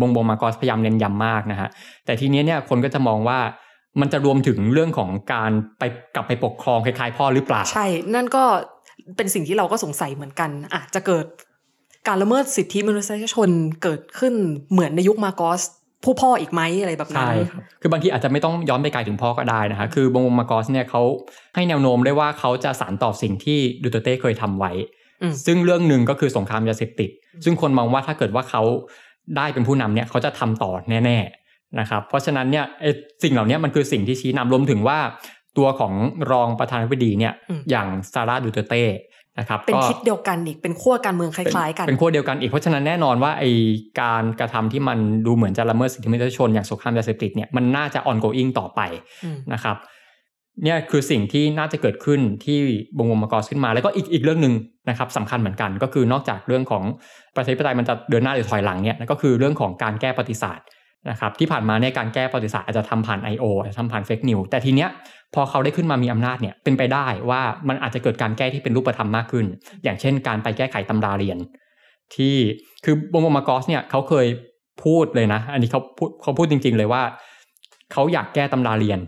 [0.00, 1.68] บงบงมากอสพยายามเน้นย้ำมากนะฮะ
[2.04, 3.38] แต่ทีนี้เนี่ยคนก็จะมองว่า
[4.00, 5.82] มันจะรวมถึงเรื่องของการไป
[6.14, 8.44] กลับไปปกครองคล้ายๆ พ่อหรือเปล่า ใช่ นั่นก็
[9.16, 11.26] เป็นสิ่งที่เราก็สงสัยเหมือนกันอาจจะเกิด
[12.08, 13.50] การละเมิดสิทธิมนุษยชน
[13.82, 14.34] เกิดขึ้น
[14.72, 15.62] เหมือนในยุคมาโกส
[16.04, 21.02] ผู้พ่ออีกไหมอะไรแบบนั้ใช่นครับคือบางทีอาจจะไม่ต้องย้อนไปไกลถึงพ่อก็ได้นะฮะคือบงมากอสเนี่ยเขา
[21.54, 24.72] ให้แนวโน้มได้ว่าเขาจะสานต่อสิ่งที่ดูเตอร์เต้เคยทำไว้
[25.22, 27.10] อืมซึ่งเรื่องหนึ่งก็คือสงครามยาเสพติด
[27.44, 28.62] ซึ่งคนมองว่าถ้าเกิดว่าเขา
[29.36, 31.43] ได้เป็นผู้นำเนี่ยเขาจะทำต่อแน่ๆ
[31.80, 32.90] นะครับเพราะฉะนั้นเนี่ยไอ้
[33.22, 34.98] สิ่งเหล่านี้มันคือสิ่งที่ชี้นำรวมถึงว่า
[35.58, 35.94] ตัวของ
[36.32, 38.84] รองประธานาธิบดีเนี่ยอืมอย่างซาร่าดูเตอร์เต้
[39.38, 43.44] นะครับเป็นก็ทิศเดียวกันอีกเป็นขั้วการเมืองคล้ายๆกันเป็นขั้วเดียวกันอีกเพราะฉะนั้นแน่นอนว่าไอ
[44.02, 48.80] การกระทำที่มันดูเหมือนจะละเมิดสิทธิมนุษยชนอย่างสงครามยาเสพติดเนี่ยมันน่าจะ ongoing ต่อไป
[49.24, 49.76] อืมนะครับ
[50.64, 52.58] เนี่ยคือสิ่งที่น่าจะเกิดขึ้นที่
[52.96, 54.54] บงวงมากอสขึ้นมา แล้วก็อีกอีกเรื่องหนึ่ง
[54.88, 56.84] นะครับสำคัญเหมือนกัน ก็คือนอกจากเรื่องของ
[57.36, 60.66] ประชาธิปไตยมันจะเดินหน้าหรือถอยหลังเนี่ยก็คือเรื่องของการแก้ประวัติศาสตร์
[61.10, 63.44] นะครับที่ผ่านมาเนี่ยการแก้ประวัติศาสตร์อาจจะทำผ่าน I.O.
[63.60, 64.88] อาจจะทำผ่านเฟกนิวแต่ทีเนี้ย
[65.34, 69.46] พอเขาได้ขึ้นมามีอำนาจเนี่ยเป็นไปได้ว่ามันอาจจะเกิดการแก้ที่เป็นรูปธรรมมากขึ้น
[69.84, 71.38] อย่างเช่น การไปแก้ไขตำราเรียน
[72.14, 72.36] ที่
[72.84, 74.26] คือบงวงมากอสเนี่ยเขาเคย
[74.84, 77.02] พูดเลยนะ อันนี้เขาพูดเขาพูดจริง ๆ เลยว่า
[77.92, 78.98] เขาอยากแก้ตำราเรียน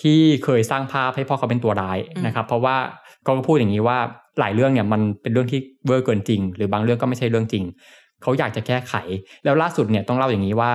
[0.00, 2.76] ที่เคยสร้างภาพให้พ่อเขาเป็นตัวร้ายอืมนะครับ เพราะว่า
[3.24, 3.98] เขาก็พูดอย่างนี้ว่า
[4.40, 7.64] หลายเรื่องเนี่ยมันเป็นเรื่องที่เวอร์เกินจริง หรือบางเรื่องก็ไม่ใช่เรื่องจริง
[8.22, 8.94] เขาอยากจะแก้ไข
[9.44, 10.70] แล้วล่าสุดเนี่ยต้องเล่าอย่างนี้ว่า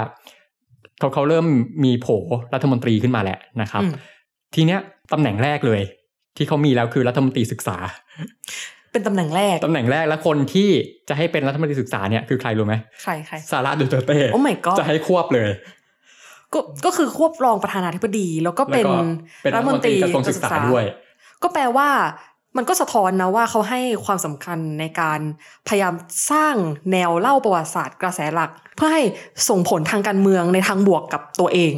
[1.01, 1.45] เขาเขาเริ่ม
[1.83, 2.07] มีโผ
[2.53, 3.93] รัฐมนตรีขึ้นมาแหละนะครับอืม
[4.55, 4.79] ทีเนี้ย
[5.13, 5.81] ตำแหน่งแรกเลย
[6.37, 7.77] ที่เขามีแล้วคือรัฐมนตรีศึกษา
[8.91, 10.69] เป็นตำแหน่งแรกตำแหน่งแรกและคนที่
[11.09, 15.49] จะให้เป็นรัฐมนตรีศึกษาเนี่ยคือใครรู้ไหมใครใครซาร่าดูเตอร์เต้โอ้ my god จะให้ควบเลย
[16.53, 19.01] ก็ก็คือควบรองประธานาธิบดี แล้วก็เป็นแล้วก็
[19.43, 20.83] เป็นรัฐมนตรีกระทรวงศึกษาด้วย
[21.43, 21.89] ก็แปลว่า
[22.57, 25.19] มันก็สะท้อนนะว่าเขาให้ความสำคัญในการ
[25.67, 25.93] พยายาม
[26.31, 26.55] สร้าง
[26.91, 29.03] แนวเล่าประวัติศาสตร์กระแสหลัก เพื่อให้
[29.49, 31.75] ส่งผลทางการเมืองในทางบวกกับตัวเอง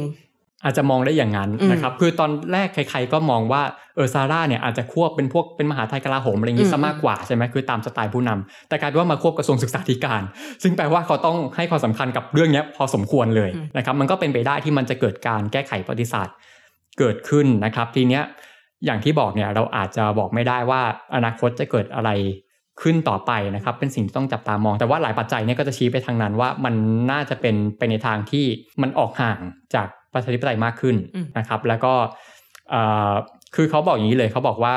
[0.64, 3.62] อาจจะมองได้อย่างนั้นอืมนะครับ คือตอนแรกใครๆก็มองว่า
[3.94, 10.22] เออซาร่าเนี่ยอาจจะควบเป็นพวกเป็นมหาไทยกลาโหมอะไรอย่างงี้อืมซะมากกว่าใช่ไหมคือตามสไตล์ผู้นำแต่กลายเป็นว่ามาควบกระทรวงศึกษาธิการ
[10.62, 16.34] ซึ่งแปลว่าเขาต้องให้ความสำคัญกับเรื่องเนี้ยพอสมควรเลยนะครับ มันก็เป็นไปได้ที่มันจะเกิดการแก้ไขประวัติศาสตร์
[16.98, 18.22] เกิดขึ้นนะครับ ทีเนี้ย
[18.84, 20.80] อย่างที่บอกเนี่ยเราอาจจะบอกไม่ได้ว่า
[21.14, 22.10] อนาคตจะเกิดอะไร
[22.82, 26.74] ขึ้นต่อไปนะครับ เป็นสิ่งที่ต้องจับตามอง แต่ว่าหลายปัจจัยเนี่ยก็จะชี้ไปทางนั้นว่ามัน
[27.10, 28.44] น่าจะเป็นไปในทางที่
[28.82, 29.38] มันออกห่าง
[29.74, 31.92] จากประชาธิปไตยมากขึ้นอืมนะครับ แล้วก็
[32.70, 33.12] เอ่อ
[33.54, 34.74] คือเขาบอกอย่างนี้เลยเขาบอกว่า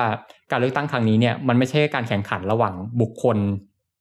[0.52, 3.38] การเลือกตั้งครั้งนี้เนี่ยมันไม่ใช่การแข่งขันระหว่างบุคคล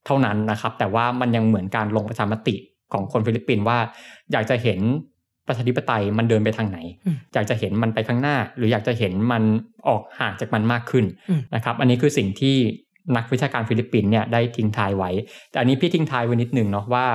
[0.06, 2.56] เท่านั้นนะครับ แต่ว่ามันยังเหมือนการลงประชามติ
[2.92, 3.78] ของคนฟิลิปปินส์ว่า
[4.32, 4.80] อยากจะเห็น
[5.46, 9.42] ประชาธิปไตยมันเดินไปทางไหนอืมอยากจะเห็นมันไปข้างหน้า หรืออยากจะเห็นมัน
[9.88, 12.56] ออกห่างจากมันมากขึ้นอืมนะครับ อันนี้คือสิ่งที่
[13.16, 15.10] นักวิชาการฟิลิปปินส์เนี่ยได้ทิ้งท้ายไว้
[15.50, 17.06] แต่อันนี้พี่ทิ้งท้ายไว้นิดนึงเนาะว่า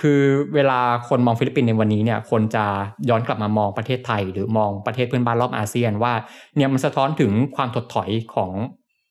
[0.00, 0.20] คือ
[0.54, 2.64] เวลาคนมองฟิลิปปินส์ในวันนี้เนี่ยคนจะ
[3.08, 6.14] ย้อนกลับมามองประเทศไทย หรือมองประเทศเพื่อนบ้านรอบอาเซียนว่า
[6.56, 8.52] เนี่ยมันสะท้อนถึงความถดถอยของ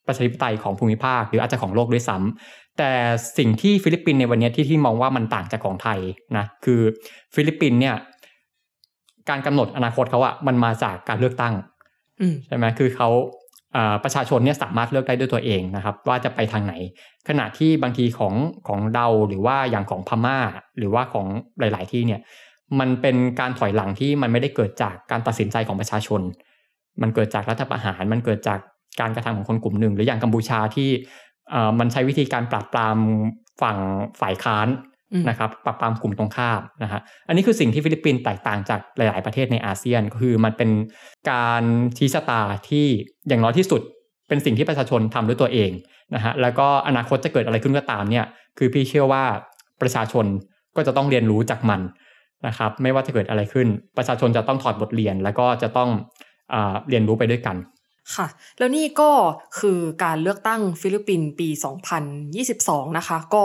[0.07, 2.91] ประชาธิปไตยของภูมิภาค หรืออาจจะของโลกด้วยซ้ำแต่
[3.37, 5.99] สิ่งที่ฟิลิปปินส์ในวันนี้ที่ที่มองว่ามันต่างจากของไทย
[6.37, 6.81] นะคือ
[7.35, 7.95] ฟิลิปปินส์เนี่ย
[9.29, 11.53] การกำหนดอนาคตเขาอะมันมาจากการเลือกตั้ง
[12.21, 13.09] อืมใช่ไหมคือเขา
[13.75, 16.73] อ่าประชาชนเนี่ยสามารถเลือกได้ด้วยตัวเองนะครับ ว่าจะไปทางไหน
[17.27, 18.33] ขณะที่บางทีของ
[18.67, 20.37] ของเราหรือว่าอย่างของพม่า
[20.77, 21.27] หรือว่าของ
[21.59, 22.21] หลาย ๆ ที่เนี่ย
[22.79, 26.21] มันเป็นการถอยหลังที่มันไม่ได้เกิดจากการตัดสินใจของประชาชน
[27.01, 28.59] มันเกิดจากรัฐประหาร มันเกิดจาก
[29.01, 30.89] การกระทำของคนกลุ่มหนึ่ง หรืออย่างกัมพูชาที่
[31.49, 32.97] เอ่อมันใช้วิธีการปราบปราม
[33.61, 33.77] ฝั่ง
[34.21, 34.92] ฝ่ายค้านอืม
[35.29, 40.69] นะครับปราบปรามกลุ่มตรงข้ามนะฮะอันนี้คือสิ่งที่ฟิลิปปินส์แตกต่างจากหลาย ๆ ประเทศในอาเซียนก็คือมันเป็น
[41.31, 41.63] การ
[41.97, 42.85] ชี้ชะตาที่
[43.27, 43.81] อย่างน้อยที่สุด
[44.27, 45.71] เป็นสิ่งที่ประชาชนทำด้วยตัวเอง
[46.15, 48.25] นะฮะแล้วก็อนาคตจะเกิดอะไรขึ้นก็ตามเนี่ย
[48.57, 49.23] คือพี่เชื่อว่า
[49.81, 50.25] ประชาชน
[50.75, 51.81] ก็จะต้องเรียนรู้จากมัน
[52.47, 55.89] นะครับไม่ว่าจะเกิดอะไรขึ้น ประชาชนจะต้องถอดบทเรียน แล้วก็จะต้อง
[56.53, 56.55] อ
[56.89, 57.55] เรียนรู้ไปด้วยกัน
[58.15, 59.11] ค่ะ แล้วนี่ก็
[59.59, 61.49] คือการเลือกตั้งฟิลิปปินส์ปี
[62.23, 63.43] 2022 นะคะ ก็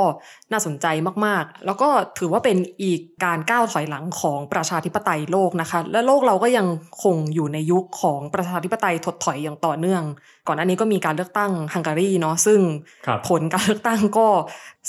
[0.53, 0.87] น่าสนใจ
[1.27, 6.67] มากๆ แล้วก็ถือว่าเป็นอีกการก้าวถอยหลังของประชาธิปไตยโลกนะคะ และโลกเราก็ยัง
[7.03, 10.03] คงอยู่ในยุคของประชาธิปไตยถดถอยอย่างต่อเนื่อง
[10.47, 12.61] ก่อนหน้านี้ก็มีการเลือกตั้งฮังการีเนาะซึ่ง
[13.07, 14.29] ครับผลการเลือกตั้งก็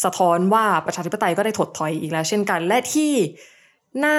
[0.04, 3.14] สะท้อนว่าประชาธิปไตยก็ได้ถดถอยอีกแล้ว เช่นกัน และที่
[4.06, 4.18] น่า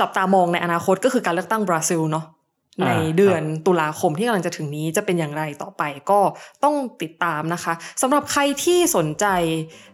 [0.00, 2.33] จับตามองในอนาคตก็คือการเลือกตั้งบราซิลเนาะอ่า
[2.82, 6.20] ในเดือนตุลาคมที่กำลังจะถึงนี้จะเป็นอย่างไรต่อไปก็
[6.64, 9.26] ต้องติดตามนะคะสำหรับใครที่สนใจ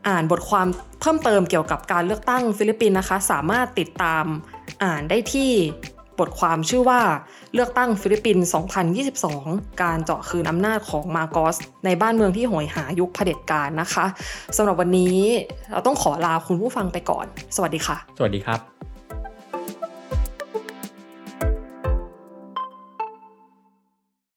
[0.08, 0.66] อ่านบทความ
[1.00, 4.24] เพิ่มเติมเกี่ยวกับการเลือกตั้งฟิลิปปินส์นะคะ สามารถติดตาม
[4.84, 5.52] อ่านได้ที่
[6.20, 7.00] บทความชื่อว่า
[7.54, 8.44] เลือกตั้งฟิลิปปินส์
[9.10, 14.06] 2022 การเจาะคืนอำนาจของมาร์กส ในบ้านเมืองที่โหยหายุคเผด็จการนะคะ
[14.56, 15.18] สำหรับวันนี้
[15.72, 18.89] เราต้องขอลาคุณผู้ฟังไปก่อน สวัสดีค่ะ สวัสดีครับ